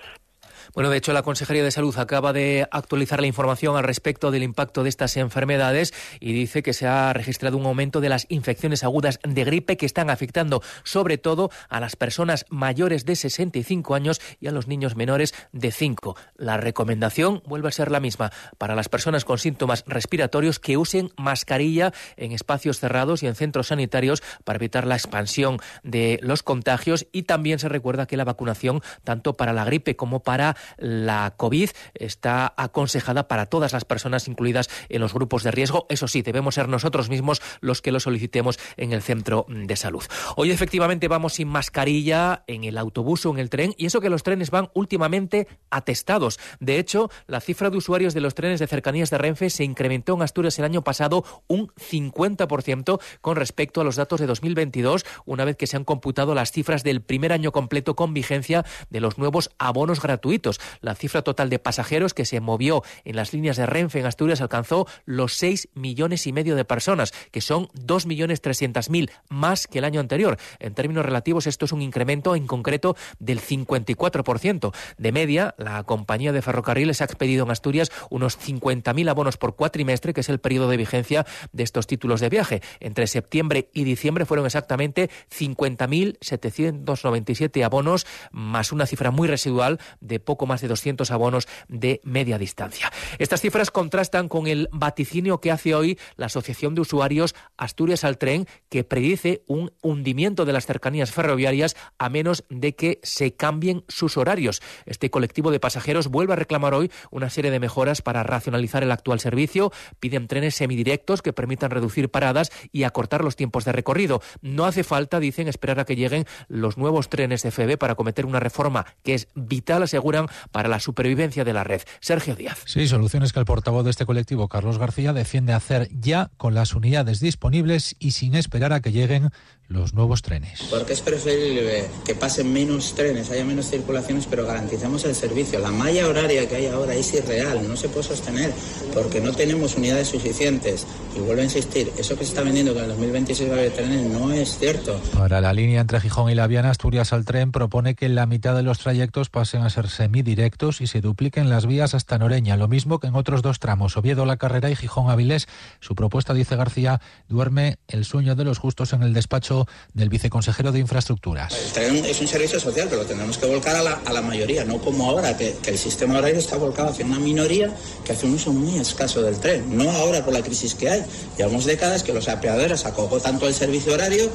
Bueno, 0.74 0.90
de 0.90 0.98
hecho, 0.98 1.14
la 1.14 1.22
Consejería 1.22 1.64
de 1.64 1.70
Salud 1.70 1.96
acaba 2.00 2.34
de 2.34 2.68
actualizar 2.72 3.22
la 3.22 3.28
información 3.28 3.78
al 3.78 3.84
respecto 3.84 4.32
del 4.32 4.42
impacto 4.42 4.82
de 4.82 4.90
estas 4.90 5.16
enfermedades 5.18 5.94
y 6.20 6.34
dice 6.34 6.64
que 6.64 6.74
se 6.74 6.88
ha 6.88 7.14
registrado 7.14 7.58
un 7.58 7.66
aumento 7.68 8.02
de 8.02 8.10
las 8.10 8.26
infecciones 8.30 8.84
agudas 8.84 9.20
de 9.24 9.44
gripe 9.44 9.78
que 9.78 9.86
están 9.86 10.10
afectando 10.10 10.64
sobre 10.84 11.20
todo 11.20 11.52
a 11.70 11.80
las 11.80 11.96
personas 11.96 12.48
mayores 12.50 13.06
de 13.06 13.16
65 13.16 13.94
años 13.94 14.20
y 14.40 14.48
a 14.48 14.52
los 14.52 14.68
niños 14.68 14.96
menores 14.96 15.36
de 15.52 15.72
5. 15.72 16.16
La 16.38 16.58
recomendación 16.58 17.44
vuelve 17.46 17.68
a 17.68 17.72
ser 17.72 17.92
la 17.92 18.00
misma 18.00 18.32
para 18.58 18.74
las 18.74 18.90
personas 18.90 19.26
con 19.26 19.38
síntomas 19.38 19.84
respiratorios 19.86 20.58
que 20.58 20.78
usen 20.78 21.12
mascarilla 21.18 21.94
en 22.18 22.32
espacios 22.32 22.80
cerrados 22.80 23.22
y 23.22 23.28
en 23.28 23.36
centros 23.36 23.68
sanitarios 23.68 24.24
para 24.44 24.58
evitar 24.58 24.88
la 24.88 24.96
expansión 24.96 25.60
de 25.84 26.20
los 26.24 26.42
contagios 26.42 27.06
y 27.12 27.24
también 27.24 27.60
se 27.60 27.70
recuerda 27.70 28.08
que 28.08 28.18
la 28.18 28.26
vacunación 28.26 28.82
tanto 29.04 29.34
para 29.36 29.54
la 29.54 29.66
gripe 29.66 29.96
como 29.96 30.24
para 30.24 30.56
la 30.78 31.34
COVID 31.38 31.70
está 31.94 32.54
aconsejada 32.58 33.28
para 33.28 33.48
todas 33.48 33.74
las 33.74 33.86
personas 33.86 34.28
incluidas 34.28 34.70
en 34.90 35.02
los 35.02 35.14
grupos 35.14 35.44
de 35.44 35.52
riesgo. 35.52 35.86
Eso 35.90 36.08
sí, 36.08 36.22
debemos 36.22 36.56
ser 36.56 36.70
nosotros 36.70 37.10
mismos 37.10 37.42
los 37.62 37.82
que 37.82 37.92
lo 37.92 38.00
solicitemos 38.00 38.60
en 38.78 38.94
el 38.94 39.02
centro 39.02 39.46
de 39.48 39.76
salud. 39.76 40.04
Hoy 40.36 40.52
efectivamente 40.52 41.08
vamos 41.08 41.34
sin 41.34 41.48
mascarilla 41.48 42.44
en 42.48 42.64
el 42.64 42.78
autobús 42.78 43.26
o 43.26 43.32
en 43.32 43.40
el 43.40 43.50
tren 43.50 43.74
y 43.78 43.86
eso 43.86 44.02
que 44.02 44.10
los 44.10 44.24
trenes 44.24 44.52
van 44.52 44.70
últimamente 44.74 45.48
atestados. 45.70 46.40
De 46.60 46.80
hecho, 46.80 47.10
la 47.28 47.42
cifra 47.42 47.70
de 47.70 47.78
usuarios 47.78 48.14
de 48.14 48.22
los 48.22 48.36
trenes 48.36 48.60
de 48.60 48.68
cercanías 48.68 49.10
de 49.10 49.18
Renfe 49.18 49.50
se 49.50 49.64
incrementó 49.64 50.14
en 50.14 50.22
Asturias 50.22 50.60
el 50.60 50.66
año 50.66 50.84
pasado 50.84 51.24
un 51.48 51.68
50% 51.70 53.00
con 53.22 53.36
respecto 53.36 53.82
a 53.82 53.84
los 53.84 53.96
datos 53.96 54.20
de 54.20 54.28
2022, 54.28 55.06
una 55.26 55.46
vez 55.46 55.58
que 55.58 55.68
se 55.68 55.78
han 55.78 55.84
computado 55.84 56.36
las 56.36 56.52
cifras 56.52 56.84
del 56.84 57.02
primer 57.02 57.34
año 57.34 57.52
completo 57.52 57.96
con 57.96 58.14
vigencia 58.14 58.66
de 58.90 59.00
los 59.00 59.18
nuevos 59.18 59.52
abonos 59.58 60.02
gratuitos 60.02 60.53
La 60.82 60.96
cifra 60.96 61.22
total 61.22 61.50
de 61.50 61.60
pasajeros 61.60 62.14
que 62.14 62.26
se 62.26 62.40
movió 62.40 62.84
en 63.04 63.16
las 63.16 63.34
líneas 63.34 63.58
de 63.58 63.66
Renfe 63.66 64.00
en 64.00 64.06
Asturias 64.06 64.42
alcanzó 64.42 64.88
los 65.06 65.34
6 65.34 65.70
millones 65.74 66.28
y 66.28 66.34
medio 66.34 66.56
de 66.56 66.66
personas, 66.66 67.14
que 67.32 67.42
son 67.42 67.70
2 67.74 68.06
millones 68.06 68.42
300 68.42 68.90
mil 68.90 69.12
más 69.30 69.68
que 69.68 69.80
el 69.80 69.86
año 69.86 70.00
anterior. 70.00 70.38
En 70.60 70.74
términos 70.74 71.06
relativos, 71.06 71.48
esto 71.48 71.66
es 71.66 71.72
un 71.72 71.82
incremento 71.82 72.36
en 72.36 72.48
concreto 72.48 72.96
del 73.20 73.42
54%. 73.42 74.74
De 74.98 75.12
media, 75.12 75.56
la 75.58 75.84
compañía 75.84 76.32
de 76.32 76.42
ferrocarriles 76.42 77.02
ha 77.02 77.06
expedido 77.06 77.46
en 77.46 77.52
Asturias 77.52 77.92
unos 78.10 78.40
50.000 78.40 79.10
abonos 79.10 79.38
por 79.38 79.56
cuatrimestre, 79.56 80.14
que 80.14 80.22
es 80.22 80.30
el 80.30 80.40
periodo 80.40 80.70
de 80.70 80.78
vigencia 80.78 81.26
de 81.52 81.64
estos 81.64 81.88
títulos 81.88 82.22
de 82.22 82.30
viaje. 82.30 82.62
Entre 82.80 83.08
septiembre 83.08 83.70
y 83.74 83.84
diciembre 83.84 84.26
fueron 84.26 84.46
exactamente 84.46 85.10
50.797 85.32 87.64
abonos, 87.64 88.06
más 88.32 88.72
una 88.72 88.86
cifra 88.86 89.10
muy 89.12 89.28
residual 89.28 89.80
de 90.00 90.20
poco 90.20 90.43
más 90.46 90.62
de 90.62 90.68
200 90.68 91.10
abonos 91.12 91.48
de 91.68 92.02
media 92.04 92.38
distancia. 92.38 92.92
Estas 93.20 93.42
cifras 93.42 93.72
contrastan 93.72 94.28
con 94.28 94.48
el 94.48 94.70
vaticinio 94.72 95.40
que 95.40 95.52
hace 95.52 95.76
hoy 95.76 96.00
la 96.16 96.28
Asociación 96.28 96.76
de 96.76 96.82
Usuarios 96.82 97.36
Asturias 97.58 98.04
al 98.04 98.18
Tren, 98.18 98.48
que 98.70 98.84
predice 98.84 99.44
un 99.48 99.72
hundimiento 99.82 100.46
de 100.46 100.54
las 100.54 100.66
cercanías 100.66 101.12
ferroviarias 101.12 101.76
a 101.98 102.10
menos 102.10 102.44
de 102.50 102.76
que 102.76 103.00
se 103.04 103.36
cambien 103.36 103.84
sus 103.88 104.18
horarios. 104.18 104.62
Este 104.86 105.10
colectivo 105.10 105.52
de 105.52 105.60
pasajeros 105.60 106.08
vuelve 106.08 106.34
a 106.34 106.38
reclamar 106.38 106.74
hoy 106.74 106.92
una 107.12 107.30
serie 107.30 107.52
de 107.52 107.60
mejoras 107.60 108.02
para 108.02 108.24
racionalizar 108.24 108.84
el 108.84 108.92
actual 108.92 109.20
servicio. 109.20 109.72
Piden 110.00 110.28
trenes 110.28 110.56
semidirectos 110.56 111.22
que 111.22 111.34
permitan 111.34 111.72
reducir 111.72 112.10
paradas 112.10 112.52
y 112.72 112.84
acortar 112.84 113.24
los 113.24 113.36
tiempos 113.36 113.66
de 113.66 113.72
recorrido. 113.72 114.22
No 114.42 114.66
hace 114.66 114.84
falta, 114.84 115.20
dicen, 115.20 115.48
esperar 115.48 115.80
a 115.80 115.86
que 115.86 115.96
lleguen 115.96 116.26
los 116.48 116.78
nuevos 116.78 117.10
trenes 117.10 117.44
de 117.44 117.52
FEB 117.52 117.78
para 117.78 117.96
cometer 117.96 118.26
una 118.26 118.40
reforma 118.40 118.86
que 119.04 119.14
es 119.14 119.28
vital, 119.36 119.84
aseguran, 119.84 120.28
para 120.52 120.70
la 120.70 120.80
supervivencia 120.80 121.44
de 121.44 121.54
la 121.54 121.64
red. 121.64 121.82
Sergio 122.00 122.36
Díaz. 122.36 122.60
Sí, 122.66 122.88
soluciones 122.88 123.34
que 123.34 123.40
el 123.40 123.46
portavoz 123.46 123.84
de 123.84 123.92
este 123.92 124.06
colectivo, 124.06 124.48
Carlos 124.48 124.78
García, 124.78 125.14
defiende 125.14 125.54
hacer 125.54 125.90
ya 125.92 126.32
con 126.38 126.54
las 126.54 126.74
unidades 126.74 127.20
disponibles 127.20 127.96
y 128.00 128.12
sin 128.12 128.36
esperar 128.36 128.74
a 128.74 128.82
que 128.82 128.92
lleguen 128.92 129.32
los 129.68 129.94
nuevos 129.94 130.22
trenes. 130.22 130.64
Porque 130.70 130.94
es 130.94 131.02
preferible 131.02 131.86
que 132.06 132.16
pasen 132.16 132.52
menos 132.52 132.94
trenes, 132.96 133.32
haya 133.32 133.44
menos 133.44 133.70
circulaciones, 133.70 134.28
pero 134.30 134.46
garanticemos 134.46 135.04
el 135.06 135.16
servicio. 135.16 135.60
La 135.60 135.72
malla 135.72 136.08
horaria 136.08 136.48
que 136.48 136.56
hay 136.56 136.68
ahora 136.68 136.94
es 136.94 137.14
irreal, 137.14 137.68
no 137.68 137.76
se 137.76 137.90
puede 137.90 138.04
sostener 138.04 138.54
porque 138.94 139.22
no 139.22 139.32
tenemos 139.34 139.76
unidades 139.76 140.10
suficientes. 140.10 140.86
Y 141.16 141.20
vuelvo 141.20 141.42
a 141.42 141.46
insistir, 141.46 141.92
eso 141.98 142.16
que 142.16 142.24
se 142.24 142.30
está 142.30 142.44
vendiendo 142.44 142.74
que 142.74 142.80
en 142.80 142.86
el 142.86 142.92
2026 142.92 143.50
va 143.50 143.56
a 143.56 143.58
haber 143.60 143.72
trenes 143.72 144.10
no 144.10 144.32
es 144.32 144.58
cierto. 144.58 145.00
Para 145.18 145.42
la 145.42 145.54
línea 145.54 145.82
entre 145.82 146.00
Gijón 146.00 146.30
y 146.30 146.36
La 146.36 146.48
Viana, 146.48 146.70
Asturias 146.70 147.14
al 147.14 147.26
tren 147.26 147.52
propone 147.52 147.96
que 147.96 148.10
la 148.10 148.26
mitad 148.26 148.56
de 148.56 148.64
los 148.64 148.80
trayectos 148.80 149.30
pasen 149.30 149.62
a 149.62 149.70
ser 149.70 149.90
semidirectos 149.90 150.82
y 150.82 150.88
se 150.88 151.02
dupliquen 151.02 151.50
las 151.50 151.66
vías 151.66 151.94
hasta 151.94 152.18
Noreña, 152.18 152.58
lo 152.58 152.68
mismo 152.68 153.00
que 153.00 153.08
en 153.08 153.16
otros 153.16 153.42
dos 153.42 153.60
tramos, 153.60 153.98
Oviedo 153.98 154.26
La 154.26 154.38
Carrera 154.38 154.70
y 154.70 154.76
Gijón 154.76 155.10
Avilés. 155.10 155.48
Su 155.80 155.96
propuesta, 155.96 156.34
dice 156.34 156.56
García, 156.56 157.02
duerme 157.28 157.78
el 157.88 158.06
sueño 158.06 158.36
de 158.36 158.44
los 158.44 158.60
justos 158.60 158.94
en 158.94 159.04
el 159.04 159.14
despacho 159.14 159.53
del 159.94 160.10
viceconsejero 160.10 160.72
de 160.72 160.80
Infraestructuras. 160.80 161.54
El 161.54 161.72
tren 161.72 162.06
es 162.06 162.20
un 162.22 162.28
servicio 162.28 162.60
social, 162.60 162.88
pero 162.90 163.04
lo 163.04 163.08
tenemos 163.08 163.38
que 163.38 163.46
volcar 163.46 163.76
a 163.76 164.12
la, 164.12 164.22
mayoría, 164.22 164.66
no 164.66 164.80
como 164.80 165.10
ahora, 165.10 165.36
que, 165.38 165.56
el 165.66 165.78
sistema 165.78 166.18
horario 166.20 166.40
está 166.40 166.58
volcado 166.58 166.90
hacia 166.90 167.06
una 167.06 167.20
minoría 167.20 167.76
que 168.04 168.14
hace 168.14 168.26
un 168.26 168.34
uso 168.34 168.52
muy 168.54 168.80
escaso 168.80 169.22
del 169.22 169.38
tren. 169.40 169.78
No 169.78 169.90
ahora 169.92 170.24
por 170.24 170.34
la 170.34 170.42
crisis 170.42 170.76
que 170.76 170.90
hay. 170.90 171.04
Llevamos 171.38 171.66
décadas 171.66 172.04
que 172.04 172.14
los 172.14 172.28
apeadores 172.30 172.86
acogó 172.86 173.20
tanto 173.20 173.48
el 173.48 173.54
servicio 173.54 173.94
horario 173.94 174.30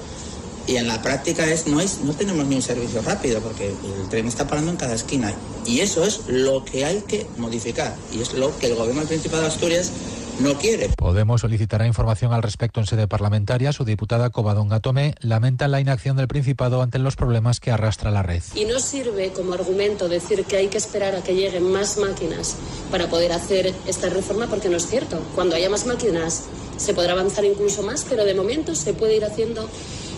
y 0.67 0.77
en 0.77 0.87
la 0.87 1.01
práctica 1.01 1.47
es 1.47 1.67
no, 1.67 1.81
es 1.81 2.01
no 2.03 2.13
tenemos 2.13 2.47
ni 2.47 2.57
un 2.57 2.63
servicio 2.63 3.01
rápido 3.01 3.41
porque 3.41 3.69
el 3.69 4.09
tren 4.11 4.29
está 4.29 4.47
parando 4.47 4.71
en 4.71 4.77
cada 4.77 4.95
esquina. 4.95 5.33
Y 5.65 5.81
eso 5.81 6.05
es 6.05 6.21
lo 6.29 6.65
que 6.65 6.85
hay 6.85 7.01
que 7.09 7.27
modificar. 7.39 7.97
Y 8.13 8.21
es 8.21 8.35
lo 8.35 8.57
que 8.59 8.67
el 8.67 8.75
gobierno 8.75 9.01
del 9.01 9.09
Principado 9.09 9.43
de 9.43 9.49
Asturias 9.49 9.91
no 10.41 10.55
quiere. 10.59 10.89
Podemos 10.97 11.41
solicitará 11.41 11.87
información 11.87 12.33
al 12.33 12.43
respecto 12.43 12.81
en 12.81 12.87
sede 12.87 13.09
parlamentaria. 13.09 13.73
Su 13.73 13.85
diputada 13.85 14.31
Covadonga 14.31 14.81
Tomé 14.81 15.15
lamenta 15.21 15.69
la 15.69 15.81
inacción 15.81 16.17
del 16.17 16.29
Principado 16.29 16.83
ante 16.83 16.99
los 16.99 17.17
problemas 17.17 17.61
que 17.61 17.71
arrastra 17.71 18.11
la 18.11 18.23
red. 18.23 18.43
Y 18.55 18.65
no 18.65 18.79
sirve 18.81 19.33
como 19.33 19.55
argumento 19.55 20.09
decir 20.09 20.45
que 20.45 20.57
hay 20.57 20.69
que 20.69 20.79
esperar 20.79 21.15
a 21.15 21.23
que 21.23 21.35
lleguen 21.35 21.71
más 21.71 21.99
máquinas 21.99 22.57
para 22.91 23.09
poder 23.09 23.33
hacer 23.33 23.75
esta 23.87 24.09
reforma, 24.09 24.47
porque 24.47 24.69
no 24.69 24.77
es 24.77 24.87
cierto. 24.87 25.21
Cuando 25.35 25.57
haya 25.57 25.71
más 25.71 25.87
máquinas 25.87 26.45
se 26.77 26.95
podrá 26.95 27.13
avanzar 27.13 27.45
incluso 27.45 27.83
más, 27.83 28.07
pero 28.09 28.25
de 28.25 28.35
momento 28.35 28.75
se 28.75 28.95
puede 28.95 29.17
ir 29.17 29.25
haciendo 29.25 29.69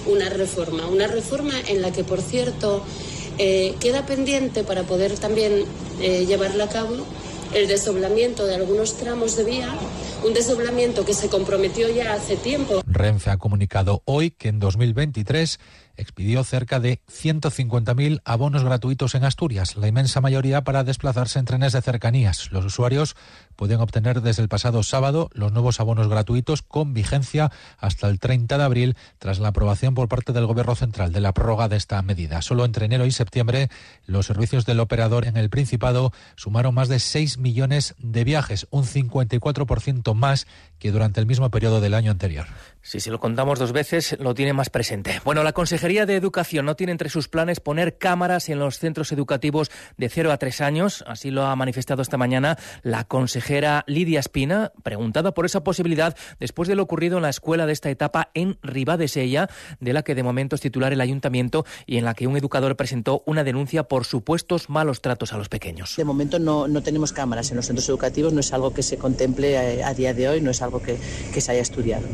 una 0.07 0.29
reforma. 0.29 0.87
Una 0.87 1.07
reforma 1.07 1.55
en 1.69 1.83
la 1.83 1.93
que, 1.93 2.05
por 2.05 2.21
cierto, 2.21 2.85
eh, 3.39 3.75
queda 3.81 4.05
pendiente 4.05 4.65
para 4.65 4.83
poder 4.83 5.19
también 5.19 5.65
eh, 6.01 6.27
llevarla 6.27 6.65
a 6.65 6.69
cabo 6.69 7.07
el 7.55 7.67
desdoblamiento 7.67 8.47
de 8.47 8.55
algunos 8.55 8.97
tramos 8.97 9.37
de 9.37 9.45
vía, 9.45 9.69
un 10.25 10.35
desdoblamiento 10.35 11.05
que 11.05 11.15
se 11.15 11.29
comprometió 11.29 11.89
ya 11.89 12.15
hace 12.15 12.37
tiempo. 12.37 12.83
Renfe 12.87 13.31
ha 13.31 13.39
comunicado 13.39 14.03
hoy 14.05 14.31
que 14.31 14.49
en 14.49 14.59
2023 14.59 15.59
expidió 16.01 16.45
cerca 16.45 16.81
de 16.81 17.01
150.000 17.11 18.23
abonos 18.25 18.65
gratuitos 18.65 19.15
en 19.15 19.25
Asturias, 19.25 19.77
la 19.77 19.89
inmensa 19.89 20.21
mayoría 20.21 20.63
para 20.63 20.85
desplazarse 20.85 21.39
en 21.39 21.45
trenes 21.45 21.73
de 21.73 21.83
cercanías. 21.83 22.51
Los 22.53 22.65
usuarios 22.65 23.17
pueden 23.57 23.81
obtener 23.81 24.23
desde 24.23 24.43
el 24.43 24.49
pasado 24.49 24.83
sábado 24.83 25.31
los 25.33 25.53
nuevos 25.53 25.81
abonos 25.81 26.09
gratuitos 26.09 26.63
con 26.63 26.95
vigencia 26.95 27.51
hasta 27.79 28.09
el 28.09 28.19
30 28.19 28.59
de 28.59 28.65
abril 28.65 28.97
tras 29.19 29.39
la 29.39 29.49
aprobación 29.49 29.95
por 29.95 30.09
parte 30.09 30.33
del 30.33 30.47
Gobierno 30.47 30.75
Central 30.75 31.13
de 31.13 31.21
la 31.21 31.35
prórroga 31.35 31.69
de 31.69 31.77
esta 31.77 32.01
medida. 32.03 32.43
Solo 32.43 32.65
entre 32.65 32.87
enero 32.87 33.07
y 33.07 33.11
septiembre 33.11 33.69
los 34.07 34.27
servicios 34.27 34.67
del 34.67 34.81
operador 34.81 35.27
en 35.27 35.37
el 35.37 35.51
Principado 35.51 36.13
sumaron 36.37 36.75
más 36.75 36.89
de 36.89 36.99
6 36.99 37.39
millones 37.39 37.95
de 37.99 38.25
viajes, 38.25 38.67
un 38.71 38.85
54% 38.85 40.15
más 40.15 40.47
que 40.79 40.91
durante 40.91 41.21
el 41.21 41.27
mismo 41.27 41.51
periodo 41.51 41.81
del 41.81 41.95
año 41.95 42.11
anterior. 42.11 42.47
Si 42.83 43.01
se 43.01 43.11
lo 43.11 43.21
contamos 43.21 43.59
dos 43.59 43.73
veces, 43.73 44.17
lo 44.19 44.35
tiene 44.35 44.55
más 44.55 44.71
presente. 44.71 45.21
Bueno, 45.25 45.43
la 45.43 45.53
Consejería 45.91 46.07
de 46.07 46.15
Educación 46.15 46.67
no 46.67 46.77
tiene 46.77 46.93
entre 46.93 47.11
sus 47.11 47.27
planes 47.27 47.59
poner 47.59 47.99
cámaras 47.99 48.49
en 48.49 48.61
los 48.61 48.79
centros 48.79 49.11
educativos 49.11 49.73
de 49.97 50.09
0 50.09 50.31
a 50.31 50.37
3 50.37 50.61
años. 50.61 51.03
Así 51.05 51.33
lo 51.33 51.47
ha 51.47 51.57
manifestado 51.57 52.01
esta 52.01 52.17
mañana 52.17 52.57
la 52.85 53.03
consejera 53.09 53.83
Lidia 53.89 54.21
Espina, 54.21 54.71
preguntada 54.85 55.35
por 55.35 55.47
esa 55.47 55.65
posibilidad 55.65 56.17
después 56.39 56.69
de 56.69 56.77
lo 56.77 56.85
ocurrido 56.85 57.17
en 57.17 57.23
la 57.23 57.29
escuela 57.29 57.67
de 57.67 57.73
esta 57.73 57.91
etapa 57.91 58.31
en 58.35 58.57
Ribadesella, 58.63 59.49
de 59.81 59.93
la 59.93 60.05
que 60.05 60.15
de 60.15 60.23
momento 60.23 60.55
es 60.55 60.61
titular 60.61 60.93
el 60.93 61.01
ayuntamiento 61.01 61.67
y 61.87 61.97
en 61.97 62.05
la 62.05 62.15
que 62.15 62.29
un 62.29 62.37
educador 62.37 62.77
presentó 62.77 63.25
una 63.27 63.43
denuncia 63.43 63.83
por 63.83 64.05
supuestos 64.05 64.71
malos 64.71 65.01
tratos 65.01 65.33
a 65.33 65.39
los 65.39 65.49
pequeños. 65.49 65.97
De 65.97 66.05
momento 66.05 66.39
no, 66.39 66.69
no 66.69 66.85
tenemos 66.85 67.13
cámaras 67.13 67.51
en 67.51 67.57
los 67.57 67.67
centros 67.67 67.89
educativos, 67.89 68.33
no 68.33 68.39
es 68.39 68.53
algo 68.53 68.73
que 68.73 68.85
se 68.85 68.97
contemple 68.97 69.59
a, 69.59 69.69
eh, 69.69 69.83
a 69.83 69.93
día 69.93 70.15
de 70.15 70.29
hoy, 70.29 70.41
no 70.41 70.53
es 70.53 70.63
algo 70.63 70.81
que, 70.81 70.97
que 71.35 71.41
se 71.41 71.51
haya 71.51 71.63
estudiado. 71.63 72.07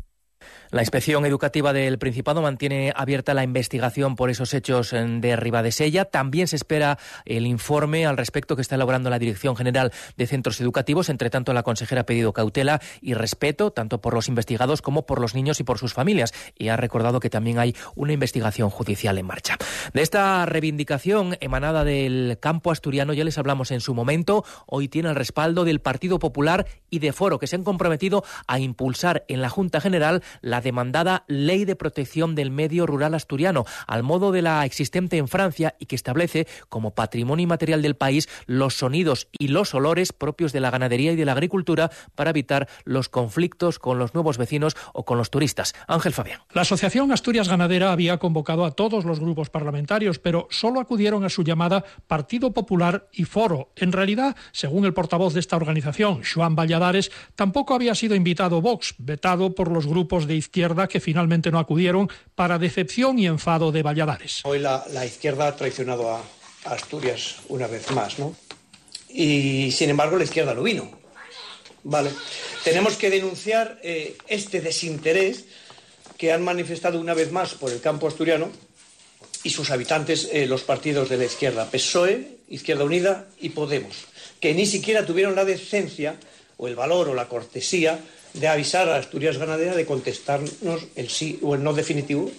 La 0.71 0.83
Inspección 0.83 1.25
Educativa 1.27 1.73
del 1.73 1.99
Principado 1.99 2.43
mantiene 2.43 2.93
abierta 2.97 3.35
la 3.35 3.45
investigación 3.45 4.17
por 4.17 4.31
esos 4.31 4.53
hechos 4.53 4.91
de 4.91 5.37
Ribadesella. 5.37 6.07
También 6.07 6.49
se 6.49 6.57
espera 6.57 6.99
el 7.25 7.47
informe 7.47 8.05
al 8.07 8.17
respecto 8.17 8.57
que 8.57 8.63
está 8.63 8.75
elaborando 8.75 9.09
la 9.09 9.19
Dirección 9.19 9.57
General 9.57 9.93
de 10.17 10.27
Centros 10.27 10.61
Educativos. 10.61 11.09
Entre 11.09 11.31
tanto, 11.31 11.53
la 11.53 11.63
consejera 11.63 12.01
ha 12.03 12.07
pedido 12.07 12.33
cautela 12.33 12.81
y 13.01 13.15
respeto 13.15 13.71
tanto 13.71 14.01
por 14.01 14.15
los 14.15 14.29
investigados 14.29 14.83
como 14.83 15.07
por 15.07 15.21
los 15.21 15.35
niños 15.35 15.61
y 15.61 15.65
por 15.65 15.79
sus 15.79 15.95
familias. 15.95 16.35
Y 16.59 16.69
ha 16.69 16.77
recordado 16.77 17.21
que 17.21 17.31
también 17.31 17.59
hay 17.59 17.77
una 17.95 18.13
investigación 18.13 18.71
judicial 18.71 19.19
en 19.19 19.27
marcha. 19.27 19.57
De 19.93 20.03
esta 20.03 20.47
reivindicación 20.47 21.37
emanada 21.41 21.85
del 21.85 22.39
campo 22.41 22.71
asturiano 22.73 23.13
ya 23.13 23.25
les 23.25 23.39
hablamos 23.39 23.71
en 23.71 23.81
su 23.81 23.95
momento. 23.95 24.45
Hoy 24.67 24.89
tiene 24.89 25.11
el 25.11 25.15
respaldo 25.15 25.65
del 25.65 25.81
Partido 25.81 26.19
Popular 26.19 26.67
y 26.91 26.99
de 26.99 27.13
Foro, 27.13 27.39
que 27.39 27.47
se 27.47 27.57
han 27.57 27.65
comprometido 27.65 28.25
a 28.47 28.59
impulsar 28.59 29.25
en 29.29 29.41
la 29.41 29.49
Junta 29.49 29.81
General 29.81 30.23
la 30.41 30.56
demandada 30.61 31.25
Ley 31.29 31.65
de 31.65 31.77
Protección 31.77 32.35
del 32.35 32.51
Medio 32.51 32.87
Rural 32.87 33.15
Asturiano, 33.15 33.65
al 33.87 34.03
modo 34.03 34.33
de 34.33 34.43
la 34.43 34.65
existente 34.65 35.17
en 35.17 35.29
Francia 35.29 35.77
y 35.79 35.87
que 35.87 35.97
establece 35.97 36.47
como 36.69 36.95
patrimonio 36.95 37.45
inmaterial 37.45 37.83
del 37.83 37.97
país 37.97 38.29
los 38.47 38.75
sonidos 38.75 39.29
y 39.39 39.49
los 39.49 39.75
olores 39.75 40.13
propios 40.13 40.53
de 40.53 40.61
la 40.61 40.71
ganadería 40.71 41.13
y 41.13 41.17
de 41.17 41.25
la 41.25 41.33
agricultura 41.33 41.91
para 42.15 42.31
evitar 42.31 42.69
los 42.85 43.09
conflictos 43.09 43.79
con 43.79 43.99
los 43.99 44.15
nuevos 44.15 44.39
vecinos 44.39 44.77
o 44.93 45.05
con 45.05 45.19
los 45.19 45.31
turistas. 45.31 45.75
Ángel 45.87 46.13
Fabián. 46.13 46.41
La 46.53 46.63
Asociación 46.63 47.13
Asturias 47.13 47.49
Ganadera 47.49 47.93
había 47.93 48.19
convocado 48.19 48.65
a 48.65 48.73
todos 48.73 49.05
los 49.05 49.21
grupos 49.21 49.51
parlamentarios, 49.51 50.19
pero 50.19 50.49
solo 50.51 50.81
acudieron 50.81 51.25
a 51.25 51.29
su 51.29 51.43
llamada 51.43 51.85
Partido 52.07 52.53
Popular 52.53 53.09
y 53.13 53.25
Foro. 53.25 53.73
En 53.77 53.93
realidad, 53.93 54.37
según 54.53 54.85
el 54.85 54.95
portavoz 54.95 55.35
de 55.35 55.41
esta 55.41 55.57
organización, 55.57 56.23
Joan 56.23 56.57
Valladares, 56.57 57.11
tampoco 57.35 57.75
había 57.75 57.95
sido 57.95 58.15
invitado 58.15 58.61
Vox, 58.61 58.95
vetado 58.99 59.55
por 59.55 59.71
los 59.71 59.87
grupos 59.87 60.27
de 60.27 60.35
izquierda 60.47 60.87
que 60.87 61.01
finalmente 61.01 61.51
no 61.51 61.59
acudieron 61.59 62.09
para 62.35 62.59
decepción 62.59 63.19
y 63.19 63.27
enfado 63.27 63.73
de 63.73 63.83
Valladares. 63.83 64.41
Hoy 64.45 64.61
la, 64.61 64.85
la 64.93 65.05
izquierda 65.05 65.49
ha 65.49 65.57
traicionado 65.57 66.15
a, 66.15 66.23
Asturias 66.67 67.37
una 67.49 67.67
vez 67.67 67.91
más, 67.93 68.19
¿no? 68.19 68.35
Y 69.09 69.71
sin 69.71 69.91
embargo 69.91 70.17
la 70.17 70.25
izquierda 70.25 70.55
no 70.55 70.63
vino. 70.63 70.91
Vale. 71.85 72.11
Tenemos 72.65 72.97
que 72.97 73.11
denunciar 73.11 73.79
eh, 73.83 74.17
este 74.27 74.61
desinterés 74.61 75.45
que 76.17 76.33
han 76.33 76.43
manifestado 76.43 77.01
una 77.01 77.15
vez 77.15 77.31
más 77.31 77.55
por 77.55 77.71
el 77.71 77.81
campo 77.81 78.09
asturiano 78.09 78.51
y 79.45 79.51
sus 79.51 79.71
habitantes 79.71 80.29
eh, 80.33 80.47
los 80.47 80.63
partidos 80.63 81.09
de 81.09 81.19
la 81.19 81.25
izquierda, 81.25 81.71
PSOE, 81.71 82.39
Izquierda 82.49 82.85
Unida 82.85 83.29
y 83.39 83.51
Podemos, 83.51 83.95
que 84.41 84.55
ni 84.55 84.67
siquiera 84.67 85.07
tuvieron 85.07 85.37
la 85.37 85.45
decencia 85.45 86.17
o 86.57 86.67
el 86.67 86.75
valor 86.75 87.09
o 87.09 87.15
la 87.15 87.29
cortesía 87.29 88.01
de 88.37 88.49
avisar 88.49 88.89
a 88.89 88.97
Asturias 88.97 89.39
Ganadera 89.39 89.75
de 89.75 89.87
contestarnos 89.87 90.87
el 90.95 91.09
sí 91.09 91.39
o 91.43 91.55
el 91.55 91.63
no 91.63 91.73
definitivo 91.73 92.31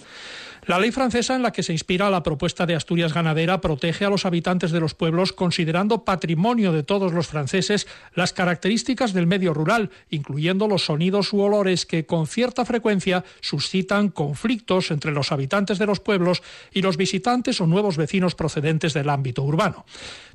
la 0.68 0.78
ley 0.78 0.92
francesa 0.92 1.34
en 1.34 1.42
la 1.42 1.50
que 1.50 1.62
se 1.62 1.72
inspira 1.72 2.10
la 2.10 2.22
propuesta 2.22 2.66
de 2.66 2.74
Asturias 2.74 3.14
Ganadera 3.14 3.62
protege 3.62 4.04
a 4.04 4.10
los 4.10 4.26
habitantes 4.26 4.70
de 4.70 4.80
los 4.80 4.92
pueblos 4.92 5.32
considerando 5.32 6.04
patrimonio 6.04 6.72
de 6.72 6.82
todos 6.82 7.14
los 7.14 7.26
franceses 7.26 7.86
las 8.14 8.34
características 8.34 9.14
del 9.14 9.26
medio 9.26 9.54
rural, 9.54 9.88
incluyendo 10.10 10.68
los 10.68 10.84
sonidos 10.84 11.32
u 11.32 11.40
olores 11.40 11.86
que 11.86 12.04
con 12.04 12.26
cierta 12.26 12.66
frecuencia 12.66 13.24
suscitan 13.40 14.10
conflictos 14.10 14.90
entre 14.90 15.12
los 15.12 15.32
habitantes 15.32 15.78
de 15.78 15.86
los 15.86 16.00
pueblos 16.00 16.42
y 16.70 16.82
los 16.82 16.98
visitantes 16.98 17.62
o 17.62 17.66
nuevos 17.66 17.96
vecinos 17.96 18.34
procedentes 18.34 18.92
del 18.92 19.08
ámbito 19.08 19.44
urbano. 19.44 19.86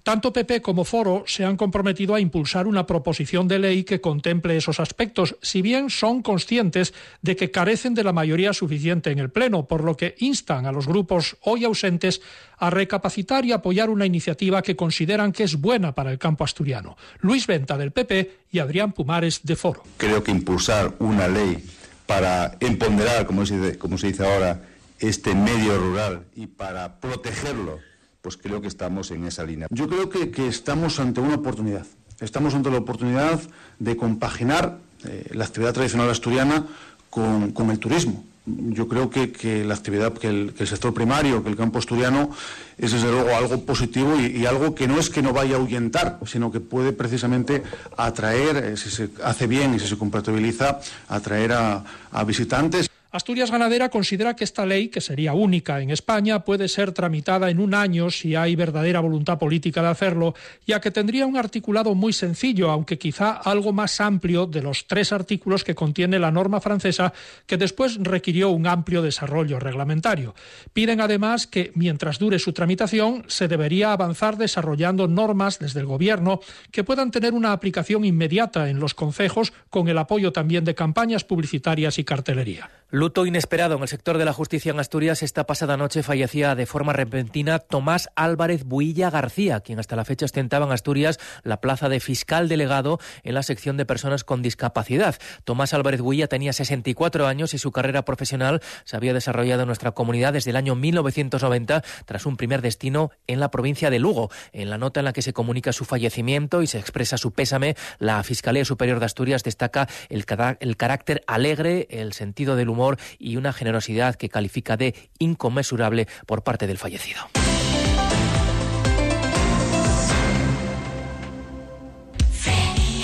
Tanto 0.04 0.34
PP 0.34 0.62
como 0.62 0.84
Foro 0.84 1.24
se 1.28 1.46
han 1.46 1.56
comprometido 1.56 2.14
a 2.14 2.20
impulsar 2.20 2.68
una 2.68 2.86
proposición 2.86 3.48
de 3.48 3.60
ley 3.60 3.86
que 3.86 4.02
contemple 4.02 4.58
esos 4.58 4.82
aspectos, 4.82 5.38
si 5.42 5.62
bien 5.62 5.90
son 5.90 6.22
conscientes 6.22 6.94
de 7.22 7.38
que 7.38 7.52
carecen 7.52 7.94
de 7.94 8.04
la 8.04 8.12
mayoría 8.12 8.52
suficiente 8.52 9.12
en 9.12 9.20
el 9.20 9.30
Pleno, 9.30 9.66
por 9.66 9.82
lo 9.86 9.96
que 9.96 10.16
instan 10.24 10.66
a 10.66 10.72
los 10.72 10.88
grupos 10.88 11.38
hoy 11.42 11.64
ausentes 11.66 12.22
a 12.58 12.70
recapacitar 12.70 13.46
y 13.46 13.52
apoyar 13.52 13.90
una 13.90 14.06
iniciativa 14.06 14.62
que 14.62 14.76
consideran 14.76 15.32
que 15.32 15.44
es 15.44 15.60
buena 15.60 15.94
para 15.94 16.12
el 16.12 16.18
campo 16.18 16.44
asturiano. 16.44 16.98
Luis 17.20 17.48
Venta 17.48 17.78
del 17.78 17.92
PP 17.92 18.40
y 18.52 18.60
Adrián 18.60 18.94
Pumares 18.94 19.42
de 19.44 19.56
Foro. 19.56 19.84
Creo 19.98 20.24
que 20.24 20.32
impulsar 20.32 20.96
una 21.00 21.28
ley 21.28 21.64
para 22.06 22.58
empoderar, 22.60 23.26
como 23.26 23.46
se, 23.46 23.78
como 23.78 23.98
se 23.98 24.08
dice 24.08 24.26
ahora, 24.26 24.62
este 25.00 25.36
medio 25.36 25.78
rural 25.78 26.24
y 26.36 26.48
para 26.48 27.00
protegerlo 27.00 27.80
pues 28.24 28.38
creo 28.38 28.62
que 28.62 28.70
estamos 28.70 29.12
en 29.12 29.26
esa 29.26 29.44
línea. 29.44 29.68
Yo 29.70 29.90
creo 29.90 30.10
que, 30.10 30.48
estamos 30.48 30.98
ante 31.02 31.20
una 31.20 31.36
oportunidad. 31.36 31.86
Estamos 32.22 32.56
ante 32.56 32.72
la 32.72 32.78
oportunidad 32.78 33.42
de 33.80 33.98
compaginar 33.98 34.80
eh, 35.04 35.28
la 35.34 35.44
actividad 35.44 35.74
tradicional 35.74 36.10
asturiana 36.10 36.66
con, 37.10 37.70
el 37.70 37.80
turismo. 37.80 38.24
Yo 38.46 38.90
creo 38.90 39.10
que, 39.10 39.64
la 39.64 39.74
actividad, 39.74 40.14
que 40.14 40.28
el, 40.28 40.54
sector 40.68 40.94
primario, 40.94 41.42
que 41.44 41.50
el 41.50 41.56
campo 41.56 41.80
asturiano 41.80 42.32
es 42.78 42.92
desde 42.92 43.10
luego 43.10 43.34
algo 43.36 43.64
positivo 43.64 44.20
y, 44.20 44.46
algo 44.46 44.76
que 44.76 44.86
no 44.86 45.00
es 45.00 45.10
que 45.10 45.22
no 45.22 45.32
vaya 45.32 45.56
a 45.56 45.60
ahuyentar, 45.60 46.20
sino 46.26 46.52
que 46.52 46.60
puede 46.60 46.92
precisamente 46.92 47.64
atraer, 47.96 48.58
eh, 48.58 48.78
si 48.78 48.90
se 48.90 49.10
hace 49.24 49.48
bien 49.48 49.76
y 49.76 49.80
si 49.80 49.88
se 49.88 49.98
compatibiliza, 49.98 50.80
atraer 51.08 51.54
a 51.54 52.24
visitantes. 52.26 52.93
Asturias 53.14 53.52
Ganadera 53.52 53.90
considera 53.90 54.36
que 54.36 54.44
esta 54.44 54.66
ley, 54.66 54.88
que 54.88 55.00
sería 55.00 55.34
única 55.34 55.80
en 55.82 55.92
España, 55.92 56.44
puede 56.44 56.68
ser 56.68 56.94
tramitada 56.94 57.52
en 57.52 57.60
un 57.60 57.76
año 57.76 58.10
si 58.10 58.36
hay 58.36 58.56
verdadera 58.56 59.02
voluntad 59.02 59.38
política 59.38 59.84
de 59.84 59.90
hacerlo, 59.90 60.34
ya 60.66 60.82
que 60.82 60.90
tendría 60.90 61.28
un 61.28 61.38
articulado 61.38 61.94
muy 61.94 62.12
sencillo, 62.12 62.72
aunque 62.72 62.98
quizá 62.98 63.34
algo 63.34 63.72
más 63.72 64.02
amplio 64.02 64.48
de 64.48 64.64
los 64.64 64.88
tres 64.88 65.14
artículos 65.14 65.64
que 65.64 65.76
contiene 65.76 66.18
la 66.18 66.32
norma 66.32 66.60
francesa, 66.60 67.14
que 67.46 67.58
después 67.58 68.00
requirió 68.02 68.50
un 68.50 68.66
amplio 68.66 69.04
desarrollo 69.04 69.60
reglamentario. 69.60 70.34
Piden 70.74 71.00
además 71.00 71.46
que, 71.46 71.72
mientras 71.76 72.18
dure 72.18 72.40
su 72.40 72.52
tramitación, 72.52 73.26
se 73.28 73.48
debería 73.48 73.92
avanzar 73.92 74.38
desarrollando 74.38 75.08
normas 75.08 75.60
desde 75.60 75.82
el 75.82 75.86
Gobierno 75.86 76.40
que 76.72 76.84
puedan 76.84 77.12
tener 77.12 77.36
una 77.36 77.52
aplicación 77.52 78.06
inmediata 78.06 78.72
en 78.72 78.80
los 78.80 78.96
concejos, 78.96 79.54
con 79.70 79.88
el 79.88 80.00
apoyo 80.00 80.32
también 80.32 80.66
de 80.66 80.74
campañas 80.74 81.24
publicitarias 81.24 82.00
y 82.00 82.04
cartelería. 82.04 82.72
Luto 83.04 83.26
inesperado 83.26 83.76
en 83.76 83.82
el 83.82 83.90
sector 83.90 84.18
de 84.18 84.24
la 84.24 84.32
justicia 84.32 84.72
en 84.72 84.80
Asturias. 84.80 85.24
Esta 85.24 85.46
pasada 85.46 85.76
noche 85.76 86.04
fallecía 86.04 86.56
de 86.56 86.66
forma 86.66 86.94
repentina 86.94 87.60
Tomás 87.60 88.10
Álvarez 88.16 88.64
Builla 88.64 89.10
García, 89.10 89.60
quien 89.60 89.78
hasta 89.78 89.98
la 89.98 90.06
fecha 90.06 90.24
ostentaba 90.24 90.66
en 90.66 90.72
Asturias 90.72 91.20
la 91.44 91.60
plaza 91.60 91.90
de 91.90 92.00
fiscal 92.00 92.48
delegado 92.48 93.02
en 93.24 93.34
la 93.34 93.44
sección 93.44 93.76
de 93.76 93.86
personas 93.86 94.24
con 94.24 94.42
discapacidad. 94.42 95.18
Tomás 95.44 95.74
Álvarez 95.74 96.00
Builla 96.00 96.28
tenía 96.28 96.54
64 96.54 97.28
años 97.28 97.54
y 97.54 97.58
su 97.58 97.74
carrera 97.74 98.06
profesional 98.06 98.62
se 98.86 98.96
había 98.96 99.14
desarrollado 99.14 99.64
en 99.64 99.68
nuestra 99.68 99.92
comunidad 99.92 100.32
desde 100.32 100.52
el 100.52 100.56
año 100.56 100.74
1990 100.74 101.84
tras 102.06 102.26
un 102.26 102.38
primer 102.38 102.62
destino 102.62 103.12
en 103.28 103.42
la 103.42 103.52
provincia 103.52 103.90
de 103.90 104.00
Lugo. 104.00 104.32
En 104.54 104.70
la 104.70 104.78
nota 104.78 105.02
en 105.02 105.06
la 105.08 105.12
que 105.12 105.22
se 105.22 105.34
comunica 105.34 105.74
su 105.74 105.84
fallecimiento 105.84 106.62
y 106.62 106.68
se 106.68 106.80
expresa 106.80 107.18
su 107.18 107.34
pésame, 107.34 107.76
la 108.00 108.24
Fiscalía 108.24 108.64
Superior 108.64 109.02
de 109.02 109.08
Asturias 109.08 109.44
destaca 109.44 109.90
el, 110.08 110.24
el 110.62 110.78
carácter 110.78 111.22
alegre, 111.28 111.88
el 111.90 112.14
sentido 112.14 112.56
del 112.56 112.70
humor 112.70 112.93
y 113.20 113.38
una 113.38 113.54
generosidad 113.54 114.16
que 114.16 114.30
califica 114.30 114.78
de 114.78 114.96
inconmensurable 115.20 116.08
por 116.26 116.44
parte 116.44 116.68
del 116.68 116.78
fallecido. 116.78 117.30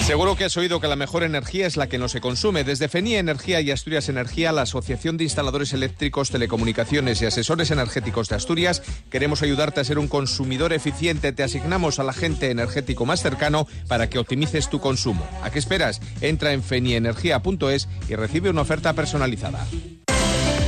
Seguro 0.09 0.35
que 0.35 0.45
has 0.45 0.57
oído 0.57 0.79
que 0.79 0.87
la 0.87 0.95
mejor 0.95 1.21
energía 1.21 1.67
es 1.67 1.77
la 1.77 1.85
que 1.85 1.99
no 1.99 2.07
se 2.09 2.19
consume. 2.19 2.63
Desde 2.63 2.87
FENIA 2.87 3.19
Energía 3.19 3.61
y 3.61 3.69
Asturias 3.69 4.09
Energía, 4.09 4.51
la 4.51 4.63
Asociación 4.63 5.17
de 5.17 5.23
Instaladores 5.23 5.71
Eléctricos, 5.71 6.31
Telecomunicaciones 6.31 7.21
y 7.21 7.27
Asesores 7.27 7.69
Energéticos 7.69 8.27
de 8.27 8.35
Asturias, 8.35 8.81
queremos 9.11 9.43
ayudarte 9.43 9.81
a 9.81 9.83
ser 9.83 9.99
un 9.99 10.07
consumidor 10.07 10.73
eficiente. 10.73 11.31
Te 11.31 11.43
asignamos 11.43 11.99
al 11.99 12.09
agente 12.09 12.49
energético 12.49 13.05
más 13.05 13.21
cercano 13.21 13.67
para 13.87 14.09
que 14.09 14.17
optimices 14.17 14.67
tu 14.67 14.79
consumo. 14.79 15.27
¿A 15.43 15.51
qué 15.51 15.59
esperas? 15.59 16.01
Entra 16.21 16.53
en 16.53 16.63
fenienergia.es 16.63 17.87
y 18.09 18.15
recibe 18.15 18.49
una 18.49 18.61
oferta 18.61 18.93
personalizada. 18.93 19.67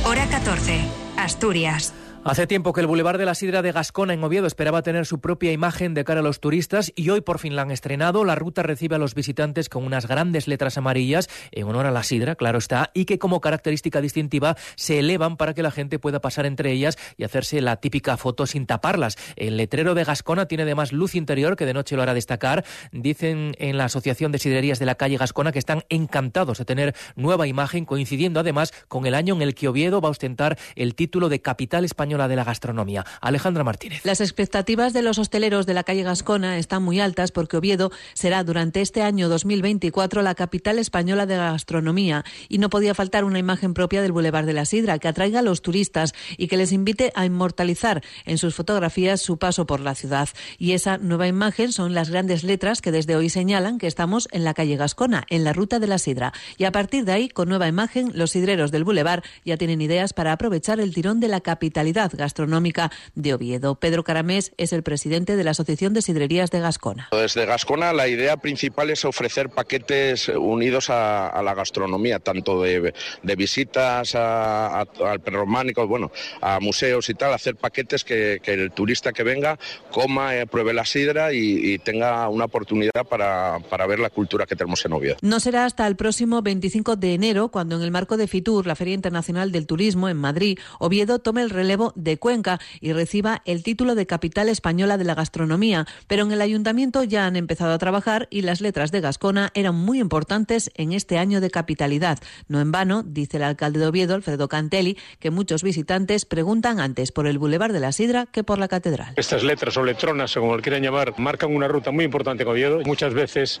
Hora 0.04 0.28
14. 0.28 0.82
Asturias. 1.16 1.92
Hace 2.24 2.46
tiempo 2.46 2.72
que 2.72 2.80
el 2.80 2.86
Boulevard 2.86 3.18
de 3.18 3.24
la 3.24 3.34
Sidra 3.34 3.62
de 3.62 3.72
Gascona 3.72 4.14
en 4.14 4.22
Oviedo 4.22 4.46
esperaba 4.46 4.82
tener 4.82 5.06
su 5.06 5.20
propia 5.20 5.50
imagen 5.50 5.92
de 5.92 6.04
cara 6.04 6.20
a 6.20 6.22
los 6.22 6.38
turistas 6.38 6.92
y 6.94 7.10
hoy 7.10 7.20
por 7.20 7.40
fin 7.40 7.56
la 7.56 7.62
han 7.62 7.72
estrenado. 7.72 8.24
La 8.24 8.36
ruta 8.36 8.62
recibe 8.62 8.94
a 8.94 9.00
los 9.00 9.16
visitantes 9.16 9.68
con 9.68 9.84
unas 9.84 10.06
grandes 10.06 10.46
letras 10.46 10.78
amarillas 10.78 11.28
en 11.50 11.66
honor 11.66 11.86
a 11.86 11.90
la 11.90 12.04
sidra, 12.04 12.36
claro 12.36 12.58
está, 12.58 12.92
y 12.94 13.06
que 13.06 13.18
como 13.18 13.40
característica 13.40 14.00
distintiva 14.00 14.56
se 14.76 15.00
elevan 15.00 15.36
para 15.36 15.52
que 15.52 15.64
la 15.64 15.72
gente 15.72 15.98
pueda 15.98 16.20
pasar 16.20 16.46
entre 16.46 16.70
ellas 16.70 16.96
y 17.16 17.24
hacerse 17.24 17.60
la 17.60 17.78
típica 17.78 18.16
foto 18.16 18.46
sin 18.46 18.66
taparlas. 18.66 19.18
El 19.34 19.56
letrero 19.56 19.96
de 19.96 20.04
Gascona 20.04 20.46
tiene 20.46 20.62
además 20.62 20.92
luz 20.92 21.16
interior 21.16 21.56
que 21.56 21.66
de 21.66 21.74
noche 21.74 21.96
lo 21.96 22.02
hará 22.02 22.14
destacar. 22.14 22.64
Dicen 22.92 23.56
en 23.58 23.78
la 23.78 23.86
Asociación 23.86 24.30
de 24.30 24.38
Sidrerías 24.38 24.78
de 24.78 24.86
la 24.86 24.94
calle 24.94 25.16
Gascona 25.16 25.50
que 25.50 25.58
están 25.58 25.82
encantados 25.88 26.58
de 26.58 26.64
tener 26.66 26.94
nueva 27.16 27.48
imagen, 27.48 27.84
coincidiendo 27.84 28.38
además 28.38 28.72
con 28.86 29.06
el 29.06 29.16
año 29.16 29.34
en 29.34 29.42
el 29.42 29.56
que 29.56 29.66
Oviedo 29.66 30.00
va 30.00 30.06
a 30.06 30.12
ostentar 30.12 30.56
el 30.76 30.94
título 30.94 31.28
de 31.28 31.42
capital 31.42 31.84
español 31.84 32.11
la 32.18 32.28
de 32.28 32.36
la 32.36 32.44
gastronomía. 32.44 33.04
Alejandra 33.20 33.64
Martínez. 33.64 34.04
Las 34.04 34.20
expectativas 34.20 34.92
de 34.92 35.02
los 35.02 35.18
hosteleros 35.18 35.66
de 35.66 35.74
la 35.74 35.84
calle 35.84 36.02
Gascona 36.02 36.58
están 36.58 36.82
muy 36.82 37.00
altas 37.00 37.32
porque 37.32 37.56
Oviedo 37.56 37.90
será 38.14 38.44
durante 38.44 38.80
este 38.80 39.02
año 39.02 39.28
2024 39.28 40.22
la 40.22 40.34
capital 40.34 40.78
española 40.78 41.26
de 41.26 41.36
la 41.36 41.52
gastronomía 41.52 42.24
y 42.48 42.58
no 42.58 42.70
podía 42.70 42.94
faltar 42.94 43.24
una 43.24 43.38
imagen 43.38 43.74
propia 43.74 44.02
del 44.02 44.12
Boulevard 44.12 44.46
de 44.46 44.52
la 44.52 44.64
Sidra 44.64 44.98
que 44.98 45.08
atraiga 45.08 45.40
a 45.40 45.42
los 45.42 45.62
turistas 45.62 46.14
y 46.36 46.48
que 46.48 46.56
les 46.56 46.72
invite 46.72 47.12
a 47.14 47.24
inmortalizar 47.24 48.02
en 48.24 48.38
sus 48.38 48.54
fotografías 48.54 49.20
su 49.20 49.38
paso 49.38 49.66
por 49.66 49.80
la 49.80 49.94
ciudad. 49.94 50.28
Y 50.58 50.72
esa 50.72 50.98
nueva 50.98 51.26
imagen 51.26 51.72
son 51.72 51.94
las 51.94 52.10
grandes 52.10 52.44
letras 52.44 52.80
que 52.80 52.92
desde 52.92 53.16
hoy 53.16 53.28
señalan 53.28 53.78
que 53.78 53.86
estamos 53.86 54.28
en 54.32 54.44
la 54.44 54.54
calle 54.54 54.76
Gascona, 54.76 55.24
en 55.28 55.44
la 55.44 55.52
ruta 55.52 55.78
de 55.78 55.86
la 55.86 55.98
Sidra. 55.98 56.32
Y 56.56 56.64
a 56.64 56.72
partir 56.72 57.04
de 57.04 57.12
ahí, 57.12 57.28
con 57.28 57.48
nueva 57.48 57.68
imagen, 57.68 58.10
los 58.14 58.32
sidreros 58.32 58.70
del 58.70 58.84
Boulevard 58.84 59.22
ya 59.44 59.56
tienen 59.56 59.80
ideas 59.80 60.12
para 60.12 60.32
aprovechar 60.32 60.80
el 60.80 60.94
tirón 60.94 61.20
de 61.20 61.28
la 61.28 61.40
capitalidad 61.40 62.01
gastronómica 62.10 62.90
de 63.14 63.34
Oviedo. 63.34 63.76
Pedro 63.76 64.04
Caramés 64.04 64.52
es 64.56 64.72
el 64.72 64.82
presidente 64.82 65.36
de 65.36 65.44
la 65.44 65.52
Asociación 65.52 65.94
de 65.94 66.02
Sidrerías 66.02 66.50
de 66.50 66.60
Gascona. 66.60 67.08
Desde 67.12 67.46
Gascona 67.46 67.92
la 67.92 68.08
idea 68.08 68.36
principal 68.36 68.90
es 68.90 69.04
ofrecer 69.04 69.50
paquetes 69.50 70.28
unidos 70.28 70.90
a, 70.90 71.40
la 71.42 71.54
gastronomía, 71.54 72.18
tanto 72.18 72.62
de, 72.62 72.92
visitas 73.36 74.14
al 74.14 75.20
perrománico, 75.24 75.86
bueno, 75.86 76.10
a 76.40 76.60
museos 76.60 77.08
y 77.08 77.14
tal, 77.14 77.34
hacer 77.34 77.56
paquetes 77.56 78.04
que, 78.04 78.40
el 78.44 78.70
turista 78.72 79.12
que 79.12 79.22
venga 79.22 79.58
coma, 79.90 80.36
eh, 80.36 80.46
pruebe 80.46 80.72
la 80.72 80.84
sidra 80.84 81.32
y, 81.32 81.78
tenga 81.78 82.28
una 82.28 82.44
oportunidad 82.44 83.04
para, 83.08 83.58
para 83.70 83.86
ver 83.86 83.98
la 83.98 84.10
cultura 84.10 84.46
que 84.46 84.54
tenemos 84.54 84.84
en 84.84 84.92
Oviedo. 84.92 85.16
No 85.22 85.40
será 85.40 85.64
hasta 85.64 85.86
el 85.86 85.96
próximo 85.96 86.42
25 86.42 86.96
de 86.96 87.14
enero 87.14 87.48
cuando 87.48 87.76
en 87.76 87.82
el 87.82 87.90
marco 87.90 88.16
de 88.16 88.28
FITUR, 88.28 88.66
la 88.66 88.76
Feria 88.76 88.94
Internacional 88.94 89.52
del 89.52 89.66
Turismo 89.66 90.08
en 90.08 90.16
Madrid, 90.16 90.58
Oviedo 90.78 91.18
tome 91.18 91.42
el 91.42 91.50
relevo 91.50 91.91
de 91.94 92.18
Cuenca 92.18 92.60
y 92.80 92.92
reciba 92.92 93.42
el 93.44 93.62
título 93.62 93.94
de 93.94 94.06
capital 94.06 94.48
española 94.48 94.98
de 94.98 95.04
la 95.04 95.14
gastronomía. 95.14 95.86
Pero 96.06 96.24
en 96.24 96.32
el 96.32 96.40
ayuntamiento 96.40 97.04
ya 97.04 97.26
han 97.26 97.36
empezado 97.36 97.72
a 97.72 97.78
trabajar 97.78 98.28
y 98.30 98.42
las 98.42 98.60
letras 98.60 98.92
de 98.92 99.00
Gascona 99.00 99.50
eran 99.54 99.74
muy 99.74 100.00
importantes 100.00 100.70
en 100.74 100.92
este 100.92 101.18
año 101.18 101.40
de 101.40 101.50
capitalidad. 101.50 102.18
No 102.48 102.60
en 102.60 102.72
vano, 102.72 103.02
dice 103.02 103.36
el 103.36 103.44
alcalde 103.44 103.80
de 103.80 103.86
Oviedo, 103.86 104.14
Alfredo 104.14 104.48
Cantelli, 104.48 104.96
que 105.18 105.30
muchos 105.30 105.62
visitantes 105.62 106.24
preguntan 106.24 106.80
antes 106.80 107.12
por 107.12 107.26
el 107.26 107.38
Boulevard 107.38 107.72
de 107.72 107.80
la 107.80 107.92
Sidra 107.92 108.26
que 108.26 108.44
por 108.44 108.58
la 108.58 108.68
catedral. 108.68 109.14
Estas 109.16 109.42
letras 109.42 109.76
o 109.76 109.84
letronas, 109.84 110.36
o 110.36 110.40
como 110.40 110.56
lo 110.56 110.62
quieran 110.62 110.82
llamar, 110.82 111.14
marcan 111.18 111.54
una 111.54 111.68
ruta 111.68 111.90
muy 111.90 112.04
importante 112.04 112.42
en 112.42 112.48
Oviedo. 112.48 112.80
Muchas 112.84 113.14
veces 113.14 113.60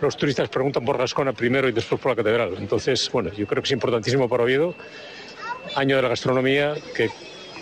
los 0.00 0.16
turistas 0.16 0.48
preguntan 0.48 0.84
por 0.84 0.98
Gascona 0.98 1.32
primero 1.32 1.68
y 1.68 1.72
después 1.72 2.00
por 2.00 2.12
la 2.12 2.16
catedral. 2.16 2.54
Entonces, 2.58 3.10
bueno, 3.12 3.32
yo 3.32 3.46
creo 3.46 3.62
que 3.62 3.66
es 3.66 3.72
importantísimo 3.72 4.28
para 4.28 4.44
Oviedo, 4.44 4.74
año 5.74 5.96
de 5.96 6.02
la 6.02 6.08
gastronomía, 6.08 6.74
que 6.94 7.10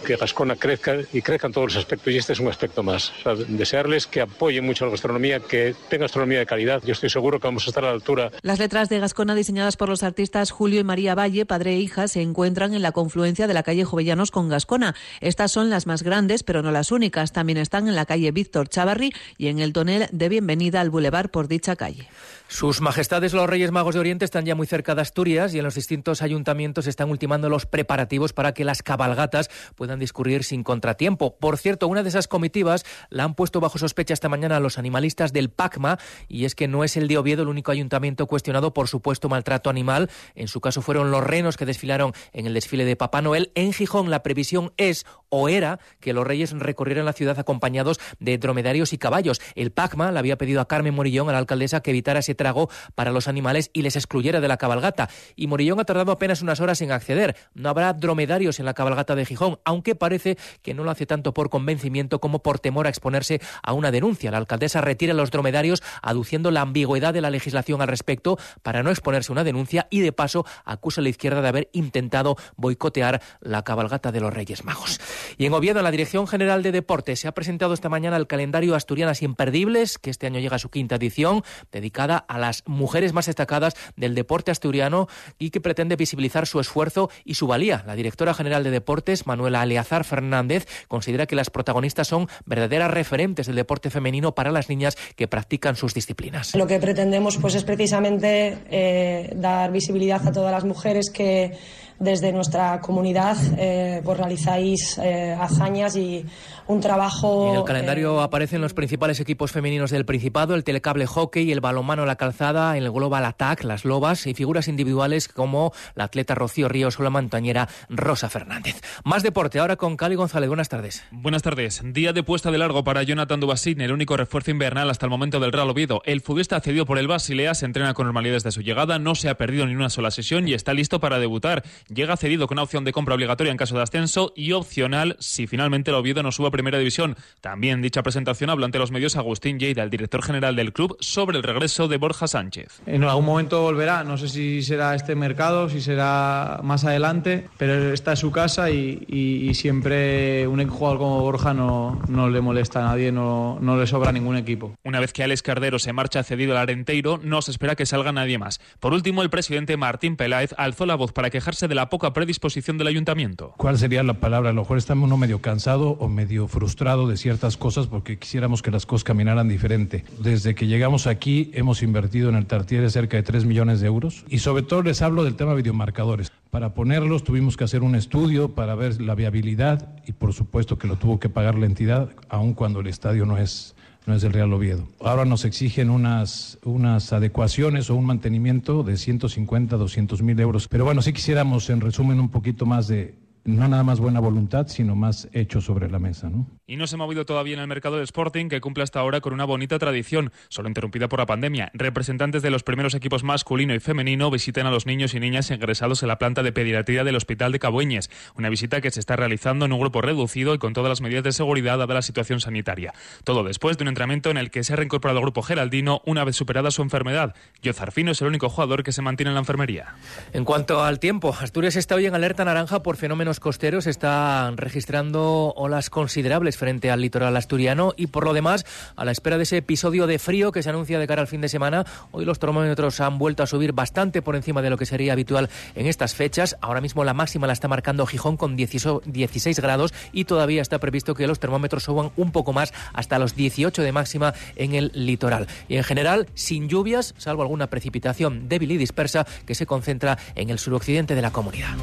que 0.05 0.17
Gascona 0.17 0.57
crezca 0.57 0.99
y 1.13 1.23
crezca 1.23 1.47
en 1.47 1.53
todos 1.53 1.75
los 1.75 1.77
aspectos 1.77 2.13
y 2.13 2.19
este 2.19 2.35
es 2.35 2.41
un 2.41 2.49
aspecto 2.49 2.83
más. 2.83 3.13
desearles 3.49 4.07
que 4.07 4.21
apoyen 4.21 4.65
mucho 4.65 4.85
la 4.85 4.93
gastronomía, 4.93 5.41
que 5.41 5.75
tenga 5.89 6.05
gastronomía 6.05 6.39
de 6.39 6.47
calidad. 6.47 6.83
Yo 6.85 6.93
estoy 6.93 7.11
seguro 7.11 7.41
que 7.41 7.47
vamos 7.47 7.67
a 7.67 7.71
estar 7.71 7.85
a 7.85 7.89
la 7.89 7.95
altura. 7.95 8.31
Las 8.43 8.59
letras 8.59 8.89
de 8.89 9.01
Gascona 9.01 9.35
diseñadas 9.35 9.77
por 9.77 9.89
los 9.89 10.03
artistas 10.03 10.51
Julio 10.51 10.81
y 10.81 10.85
María 10.85 11.15
Valle, 11.15 11.47
padre 11.47 11.73
e 11.73 11.79
hija, 11.79 12.07
se 12.09 12.21
encuentran 12.21 12.75
en 12.75 12.83
la 12.83 12.93
confluencia 12.93 13.47
de 13.47 13.55
la 13.55 13.63
calle 13.63 13.85
Jovellanos 13.85 14.31
con 14.31 14.49
Gascona. 14.49 14.95
Estas 15.21 15.51
son 15.51 15.71
las 15.71 15.87
más 15.87 16.03
grandes, 16.03 16.43
pero 16.43 16.63
no 16.63 16.71
las 16.71 16.93
únicas. 16.93 17.33
También 17.33 17.59
están 17.59 17.89
en 17.89 17.97
la 17.97 18.07
calle 18.07 18.31
Víctor 18.31 18.69
Chavarri 18.69 19.13
y 19.39 19.49
en 19.49 19.59
el 19.59 19.73
tonel 19.73 20.09
de 20.13 20.29
bienvenida 20.29 20.81
al 20.81 20.91
bulevar 20.91 21.31
por 21.31 21.49
dicha 21.49 21.77
calle. 21.77 22.09
Sus 22.47 22.81
majestades 22.81 23.33
los 23.33 23.49
Reyes 23.49 23.73
Magos 23.73 23.95
de 23.95 24.01
Oriente 24.01 24.25
están 24.25 24.45
ya 24.45 24.55
muy 24.55 24.67
cerca 24.67 24.95
de 24.95 25.01
Asturias 25.01 25.55
y 25.55 25.59
en 25.59 25.65
los 25.65 25.75
distintos 25.75 26.23
ayuntamientos 26.23 26.87
están 26.87 27.11
ultimando 27.11 27.49
los 27.49 27.67
preparativos 27.67 28.33
para 28.33 28.53
que 28.53 28.65
las 28.65 28.83
cabalgatas 28.83 29.51
puedan 29.77 29.94
discurrir 29.99 30.45
sin 30.45 30.63
contratiempo. 30.63 31.37
Por 31.39 31.59
cierto, 31.59 31.89
una 31.89 32.03
de 32.03 32.09
esas 32.09 32.29
comitivas 32.29 32.85
la 33.11 33.25
han 33.25 33.35
puesto 33.35 33.61
bajo 33.61 33.79
sospecha 33.79 34.15
esta 34.15 34.29
mañana 34.29 34.61
los 34.61 34.79
animalistas 34.79 35.33
del 35.33 35.51
PACMA 35.51 35.99
y 36.29 36.45
es 36.45 36.55
que 36.55 36.69
no 36.69 36.85
es 36.85 36.97
el 36.97 37.09
de 37.09 37.19
Oviedo 37.19 37.43
el 37.43 37.49
único 37.49 37.73
ayuntamiento 37.73 38.27
cuestionado 38.27 38.75
por 38.75 38.89
supuesto 38.89 39.29
maltrato 39.29 39.71
animal. 39.71 40.11
En 40.35 40.49
su 40.49 40.61
caso 40.61 40.83
fueron 40.83 41.11
los 41.11 41.25
renos 41.25 41.57
que 41.57 41.67
desfilaron 41.67 42.13
en 42.33 42.47
el 42.47 42.55
desfile 42.55 42.85
de 42.85 42.97
Papá 42.97 43.23
Noel. 43.23 43.53
En 43.55 43.73
Gijón 43.73 44.11
la 44.11 44.23
previsión 44.23 44.73
es 44.77 45.07
o 45.37 45.49
era 45.49 45.81
que 45.99 46.13
los 46.13 46.25
reyes 46.25 46.53
recorrieran 46.53 47.05
la 47.05 47.13
ciudad 47.13 47.37
acompañados 47.41 47.99
de 48.21 48.39
dromedarios 48.39 48.93
y 48.93 48.99
caballos. 48.99 49.41
El 49.57 49.73
PACMA 49.73 50.13
le 50.13 50.19
había 50.21 50.39
pedido 50.39 50.61
a 50.61 50.69
Carmen 50.69 50.95
Morillón, 50.95 51.29
a 51.29 51.33
la 51.33 51.39
alcaldesa, 51.39 51.81
que 51.81 51.91
evitara 51.91 52.21
ese 52.21 52.37
trago 52.37 52.71
para 52.95 53.11
los 53.11 53.27
animales 53.27 53.71
y 53.73 53.83
les 53.83 53.97
excluyera 53.97 54.41
de 54.41 54.47
la 54.47 54.59
cabalgata. 54.59 55.09
Y 55.35 55.49
Morillón 55.49 55.81
ha 55.81 55.85
tardado 55.85 56.13
apenas 56.13 56.41
unas 56.41 56.61
horas 56.61 56.81
en 56.83 56.93
acceder. 56.93 57.35
No 57.53 57.69
habrá 57.69 57.93
dromedarios 57.95 58.61
en 58.61 58.65
la 58.65 58.75
cabalgata 58.75 59.17
de 59.17 59.27
Gijón, 59.27 59.59
aunque 59.65 59.97
parece 59.97 60.39
que 60.63 60.73
no 60.73 60.85
lo 60.85 60.93
hace 60.93 61.05
tanto 61.05 61.35
por 61.35 61.51
convencimiento 61.51 62.21
como 62.21 62.39
por 62.39 62.61
temor 62.61 62.87
a 62.87 62.91
exponerse 62.91 63.41
a 63.65 63.73
una 63.73 63.91
denuncia. 63.91 64.31
La 64.31 64.39
alcaldesa 64.39 64.83
retira 64.83 65.15
los 65.15 65.33
dromedarios 65.33 65.83
aduciendo 66.01 66.53
la 66.53 66.61
ambigüedad 66.61 67.13
de 67.13 67.23
la 67.23 67.31
legislación 67.31 67.83
al 67.83 67.89
respecto 67.89 68.39
para 68.63 68.85
no 68.85 68.91
exponerse 68.91 69.33
a 69.33 69.35
una 69.35 69.43
denuncia 69.43 69.89
y 69.91 69.99
de 69.99 70.13
paso 70.13 70.47
acusa 70.65 71.01
a 71.01 71.05
la 71.05 71.11
izquierda 71.11 71.43
de 71.43 71.49
haber 71.49 71.71
intentado 71.73 72.37
boicotear 72.57 73.21
la 73.41 73.65
cabalgata 73.65 74.13
de 74.13 74.21
los 74.21 74.33
Reyes 74.33 74.65
Magos. 74.65 75.01
Y 75.39 75.47
en 75.47 75.55
Oviedo, 75.55 75.83
la 75.83 75.91
Dirección 75.91 76.27
General 76.27 76.63
de 76.63 76.73
Deportes 76.73 77.21
se 77.21 77.29
ha 77.29 77.33
presentado 77.33 77.75
esta 77.75 77.89
mañana 77.89 78.17
el 78.17 78.27
calendario 78.27 78.75
Asturianas 78.75 79.23
Imperdibles, 79.23 79.99
que 79.99 80.11
este 80.11 80.27
año 80.27 80.41
llega 80.41 80.57
a 80.57 80.59
su 80.59 80.71
quinta 80.71 80.97
edición, 80.97 81.43
dedicada 81.73 82.17
a 82.17 82.39
las 82.39 82.63
mujeres 82.67 83.13
más 83.13 83.27
destacadas 83.27 83.75
del 83.97 84.15
deporte 84.15 84.51
asturiano 84.51 85.09
y 85.39 85.51
que 85.51 85.61
pretende 85.61 85.97
visibilizar 85.97 86.47
su 86.47 86.61
esfuerzo 86.61 87.11
y 87.25 87.35
su 87.35 87.47
valía. 87.47 87.85
La 87.87 87.95
directora 87.95 88.35
general 88.35 88.65
de 88.65 88.71
Deportes, 88.71 89.27
Manuela 89.27 89.61
Aleazar 89.61 90.05
Fernández, 90.05 90.67
considera 90.89 91.27
que 91.27 91.37
las 91.37 91.51
protagonistas 91.51 92.09
son 92.09 92.29
verdaderas 92.47 92.91
referentes 92.91 93.47
del 93.47 93.57
deporte 93.57 93.91
femenino 93.91 94.35
para 94.35 94.51
las 94.51 94.69
niñas 94.69 94.97
que 95.17 95.29
practican 95.29 95.77
sus 95.77 95.95
disciplinas. 95.95 96.55
Lo 96.55 96.67
que 96.67 96.79
pretendemos 96.79 97.39
pues, 97.39 97.55
es 97.55 97.65
precisamente 97.65 98.59
eh, 98.71 99.33
dar 99.37 99.73
visibilidad 99.73 100.27
a 100.27 100.33
todas 100.33 100.53
las 100.53 100.65
mujeres 100.65 101.11
que 101.11 101.53
desde 101.99 102.33
nuestra 102.33 102.81
comunidad 102.81 103.37
eh, 103.59 104.01
pues 104.05 104.19
realizáis 104.19 104.99
eh, 104.99 105.37
hazañas 105.39 105.97
y 105.97 106.25
un 106.67 106.81
trabajo. 106.81 107.51
En 107.51 107.57
el 107.57 107.65
calendario 107.65 108.21
aparecen 108.21 108.61
los 108.61 108.75
principales 108.75 109.21
equipos 109.21 109.53
femeninos 109.53 109.91
del 109.91 110.05
Principado, 110.05 110.55
el 110.55 110.65
telecable 110.65 111.07
hockey, 111.07 111.53
el 111.53 111.61
balonmano 111.61 112.07
la 112.07 112.17
calzada, 112.17 112.77
el 112.77 112.91
global 112.91 113.25
attack, 113.25 113.65
las 113.65 113.85
lobas 113.85 114.27
y 114.27 114.35
figuras 114.35 114.69
individuales 114.69 115.29
como 115.29 115.73
la 115.95 116.05
atleta 116.05 116.35
Rocío 116.35 116.69
Ríos 116.69 116.99
o 116.99 117.03
la 117.03 117.11
montañera 117.11 117.69
Rosa 117.89 118.29
Fernández. 118.29 118.81
Más 119.05 119.23
deporte 119.23 119.59
ahora 119.59 119.77
con 119.77 119.97
Cali 119.97 120.15
González. 120.15 120.49
Buenas 120.49 120.69
tardes. 120.69 121.05
Buenas 121.11 121.43
tardes. 121.43 121.83
Día 121.85 122.13
de 122.13 122.23
puesta 122.23 122.51
de 122.51 122.59
largo 122.59 122.85
para 122.85 123.03
Jonathan 123.03 123.41
Dubasin, 123.41 123.81
el 123.81 123.93
único 123.93 124.17
refuerzo 124.17 124.51
invernal 124.51 124.91
hasta 124.91 125.07
el 125.07 125.11
momento 125.11 125.41
del 125.41 125.53
Real 125.53 125.71
Oviedo. 125.71 126.03
El 126.05 126.21
futbolista 126.21 126.61
cedido 126.61 126.87
por 126.87 126.99
el 126.99 127.09
Basilea 127.09 127.55
se 127.55 127.67
entrena 127.67 127.95
con 127.95 128.07
normalidad 128.07 128.35
desde 128.35 128.53
su 128.53 128.63
llegada, 128.63 128.99
no 128.99 129.15
se 129.15 129.29
ha 129.29 129.37
perdido 129.37 129.67
ni 129.67 129.75
una 129.75 129.91
sola 129.91 130.11
sesión 130.11 130.49
y 130.49 130.55
está 130.55 130.75
listo 130.75 131.01
para 131.01 131.19
debutar. 131.19 131.63
Llega 131.89 132.17
cedido 132.17 132.47
con 132.47 132.57
una 132.57 132.63
opción 132.63 132.85
de 132.85 132.93
compra 132.93 133.15
obligatoria 133.15 133.51
en 133.51 133.59
caso 133.59 133.77
de 133.77 133.83
ascenso 133.83 134.33
y 134.35 134.53
opcional 134.53 135.17
si 135.21 135.47
finalmente 135.47 135.91
el 135.91 135.97
Oviedo 135.97 136.23
no 136.23 136.33
suba 136.33 136.49
a 136.49 136.51
primera 136.51 136.79
división. 136.79 137.17
También 137.43 137.83
dicha 137.83 138.03
presentación 138.03 138.49
habla 138.49 138.65
ante 138.65 138.79
los 138.79 138.91
medios 138.91 139.17
Agustín 139.17 139.59
Lleida, 139.59 139.83
el 139.83 139.91
director 139.91 140.23
general 140.23 140.57
del 140.57 140.73
club, 140.73 140.97
sobre 141.01 141.37
el 141.37 141.43
regreso 141.43 141.87
de 141.87 141.99
Borja 141.99 142.27
Sánchez. 142.27 142.81
En 142.87 143.05
algún 143.05 143.27
momento 143.27 143.61
volverá, 143.63 144.03
no 144.03 144.17
sé 144.17 144.29
si 144.29 144.63
será 144.63 144.95
este 144.95 145.15
mercado, 145.15 145.69
si 145.69 145.83
será 145.83 146.61
más 146.63 146.85
adelante, 146.85 147.49
pero 147.59 147.93
está 147.93 148.13
en 148.13 148.17
su 148.17 148.33
casa 148.33 148.71
y, 148.71 149.53
siempre 149.55 150.47
un 150.49 150.67
jugador 150.69 150.99
como 150.99 151.21
Borja 151.21 151.55
no, 151.55 152.03
no 152.09 152.29
le 152.29 152.41
molesta 152.41 152.81
a 152.81 152.89
nadie, 152.89 153.13
no, 153.13 153.59
no 153.61 153.77
le 153.77 153.87
sobra 153.87 154.11
ningún 154.11 154.37
equipo. 154.37 154.75
Una 154.85 155.01
vez 155.01 155.13
que 155.13 155.23
Alex 155.23 155.43
Cardero 155.43 155.79
se 155.79 155.93
marcha 155.93 156.23
cedido 156.23 156.53
al 156.53 156.59
Arenteiro, 156.59 157.21
no 157.23 157.43
se 157.43 157.51
espera 157.51 157.77
que 157.77 157.87
salga 157.87 158.13
nadie 158.13 158.39
más. 158.39 158.61
Por 158.81 158.95
último, 158.95 159.23
el 159.23 159.31
presidente 159.31 159.77
Martín 159.77 160.17
Peláez 160.17 160.55
alzó 160.57 160.87
la 160.87 160.95
voz 160.95 161.13
para 161.13 161.31
quejarse 161.31 161.69
de 161.69 161.74
la 161.75 161.89
poca 161.89 162.13
predisposición 162.13 162.79
del 162.79 162.87
ayuntamiento. 162.87 163.55
¿Cuál 163.57 163.79
sería 163.79 164.03
la 164.03 164.15
palabra? 164.15 164.51
A 164.51 164.53
lo 164.53 164.63
mejor 164.63 164.79
estamos 164.79 165.07
uno 165.07 165.17
medio 165.17 165.41
cansado 165.41 165.91
o 165.91 166.09
medio 166.09 166.49
frustrado 166.49 167.09
de 167.09 167.17
ciertas 167.17 167.57
cosas 167.57 167.87
porque 167.87 168.19
quisiéramos 168.19 168.63
que 168.63 168.71
las 168.71 168.87
cosas 168.87 169.05
caminaran 169.05 169.49
diferente. 169.49 170.05
Desde 170.21 170.55
que 170.55 170.67
llegamos 170.67 171.07
aquí 171.07 171.51
hemos 171.55 171.83
invertido 171.83 172.29
en 172.29 172.37
el 172.37 172.47
Tartiere 172.47 172.89
cerca 172.91 173.17
de 173.17 173.23
3 173.23 173.45
millones 173.45 173.81
de 173.81 173.87
euros 173.87 174.25
y 174.29 174.39
sobre 174.39 174.63
todo 174.63 174.83
les 174.83 175.03
hablo 175.03 175.25
del 175.25 175.37
tema 175.37 175.55
videomarcadores. 175.55 176.33
Para 176.51 176.75
ponerlos 176.75 177.25
tuvimos 177.25 177.57
que 177.57 177.65
hacer 177.65 177.83
un 177.83 177.95
estudio 177.97 178.55
para 178.55 178.75
ver 178.75 179.01
la 179.01 179.15
viabilidad 179.15 179.89
y 180.07 180.13
por 180.13 180.33
supuesto 180.33 180.79
que 180.79 180.87
lo 180.87 180.97
tuvo 180.97 181.19
que 181.19 181.29
pagar 181.29 181.57
la 181.57 181.67
entidad 181.67 182.11
aun 182.29 182.55
cuando 182.55 182.81
el 182.81 182.87
estadio 182.87 183.27
no 183.27 183.39
es 183.39 183.75
no 184.07 184.15
es 184.15 184.23
del 184.23 184.33
Real 184.33 184.53
Oviedo. 184.53 184.87
Ahora 185.01 185.25
nos 185.25 185.45
exigen 185.45 185.91
unas, 185.91 186.59
unas 186.65 187.13
adecuaciones 187.13 187.89
o 187.91 187.95
un 187.95 188.05
mantenimiento 188.05 188.83
de 188.83 188.97
150, 188.97 189.77
200 189.77 190.23
mil 190.23 190.39
euros. 190.41 190.69
Pero 190.69 190.85
bueno, 190.85 191.03
sí 191.03 191.13
quisiéramos, 191.13 191.71
en 191.71 191.81
resumen, 191.81 192.21
un 192.21 192.29
poquito 192.29 192.67
más 192.67 192.87
de, 192.87 193.15
no 193.45 193.69
nada 193.69 193.83
más 193.83 194.01
buena 194.01 194.21
voluntad, 194.21 194.69
sino 194.69 194.97
más 194.97 195.29
hecho 195.33 195.61
sobre 195.61 195.91
la 195.91 195.99
mesa. 195.99 196.31
¿no? 196.31 196.47
Y 196.67 196.77
no 196.77 196.87
se 196.87 196.97
ha 196.97 196.99
movido 196.99 197.27
todavía 197.27 197.55
en 197.55 197.61
el 197.61 197.67
mercado 197.67 197.97
del 197.97 198.05
Sporting, 198.05 198.49
que 198.49 198.61
cumple 198.61 198.83
hasta 198.83 199.01
ahora 199.01 199.21
con 199.21 199.33
una 199.33 199.45
bonita 199.45 199.79
tradición, 199.79 200.33
solo 200.49 200.69
interrumpida 200.69 201.09
por 201.09 201.19
la 201.19 201.27
pandemia. 201.27 201.71
Representantes 201.75 202.43
de 202.43 202.51
los 202.51 202.63
primeros 202.63 202.95
equipos 202.95 203.23
masculino 203.23 203.75
y 203.75 203.81
femenino 203.81 204.31
visitan 204.31 204.67
a 204.67 204.71
los 204.71 204.87
niños 204.87 205.15
y 205.15 205.21
niñas 205.21 205.51
ingresados 205.51 206.03
en 206.03 206.09
la 206.09 206.19
planta 206.19 206.43
de 206.43 206.53
pediatría 206.53 207.05
del 207.05 207.17
Hospital 207.17 207.53
de 207.53 207.59
Cabueñes, 207.59 208.11
una 208.35 208.49
visita 208.49 208.81
que 208.81 208.91
se 208.91 209.01
está 209.01 209.17
realizando 209.17 209.67
en 209.67 209.73
un 209.73 209.81
grupo 209.81 210.01
reducido 210.01 210.55
y 210.55 210.59
con 210.59 210.73
todas 210.73 210.89
las 210.89 211.01
medidas 211.01 211.25
de 211.25 211.33
seguridad 211.33 211.79
dada 211.79 211.95
la 211.95 212.03
situación 212.03 212.41
sanitaria. 212.41 212.95
Todo 213.25 213.45
después 213.45 213.77
de 213.77 213.85
un 213.85 213.89
entrenamiento 213.89 214.31
en 214.31 214.39
el 214.39 214.51
que 214.51 214.65
se 214.65 214.73
ha 214.73 214.77
reincorporado 214.77 215.19
el 215.19 215.25
grupo 215.25 215.43
geraldino 215.43 216.01
una 216.07 216.25
vez 216.25 216.37
superada 216.37 216.71
su 216.71 216.83
enfermedad. 216.83 217.35
Yozarfino 217.63 218.13
es 218.13 218.23
el 218.23 218.29
único 218.29 218.49
jugador 218.49 218.83
que 218.83 218.93
se 218.93 219.03
mantiene 219.03 219.31
en 219.31 219.35
la 219.35 219.41
enfermería. 219.41 219.97
En 220.33 220.45
cuanto 220.45 220.83
al 220.83 220.99
tiempo, 220.99 221.35
Asturias 221.39 221.77
está 221.77 221.95
hoy 221.95 222.07
en 222.07 222.15
alerta 222.15 222.45
naranja 222.45 222.83
por 222.83 222.97
fenómenos 222.97 223.34
costeros, 223.41 223.87
está 223.87 224.53
registrando 224.57 225.53
olas 225.57 225.91
considerables 225.91 226.57
frente 226.57 226.91
al 226.91 227.01
litoral 227.01 227.37
asturiano 227.37 227.95
y 227.97 228.09
por 228.09 228.25
lo 228.25 228.33
demás, 228.33 228.65
a 228.97 229.05
la 229.05 229.13
espera 229.13 229.37
de 229.37 229.45
ese 229.45 229.59
episodio 229.59 230.07
de 230.07 230.19
frío 230.19 230.53
que 230.53 230.63
se 230.63 230.71
anuncia 230.71 230.99
de 230.99 231.07
cara 231.07 231.23
al 231.23 231.29
fin 231.29 231.41
de 231.41 231.49
semana, 231.49 231.85
hoy 232.13 232.25
los 232.25 232.39
termómetros 232.39 233.01
han 233.01 233.19
vuelto 233.19 233.43
a 233.43 233.47
subir 233.47 233.73
bastante 233.73 234.23
por 234.23 234.37
encima 234.37 234.63
de 234.63 234.71
lo 234.71 234.77
que 234.77 234.87
sería 234.87 235.13
habitual 235.13 235.49
en 235.75 235.87
estas 235.87 236.15
fechas. 236.15 236.57
Ahora 236.61 236.81
mismo 236.81 237.05
la 237.05 237.15
máxima 237.15 237.47
la 237.47 237.53
está 237.53 237.69
marcando 237.69 238.07
Gijón 238.07 238.37
con 238.37 238.57
16 238.57 239.61
grados 239.61 239.95
y 240.13 240.25
todavía 240.25 240.63
está 240.63 240.79
previsto 240.79 241.15
que 241.15 241.27
los 241.27 241.41
termómetros 241.41 241.85
suban 241.85 242.11
un 242.17 242.33
poco 242.33 242.53
más 242.53 242.73
hasta 242.93 243.19
los 243.19 243.35
18 243.35 243.83
de 243.83 243.93
máxima 243.93 244.35
en 244.57 244.75
el 244.75 244.91
litoral. 244.95 245.47
Y 245.69 245.77
en 245.77 245.85
general, 245.85 246.29
sin 246.35 246.69
lluvias, 246.69 247.15
salvo 247.19 247.43
alguna 247.43 247.69
precipitación 247.69 248.49
débil 248.49 248.73
y 248.73 248.77
dispersa 248.77 249.27
que 249.47 249.55
se 249.55 249.67
concentra 249.67 250.19
en 250.35 250.51
el 250.51 250.59
suroccidente 250.59 251.15
de 251.15 251.23
la 251.23 251.31
comunidad. 251.31 251.75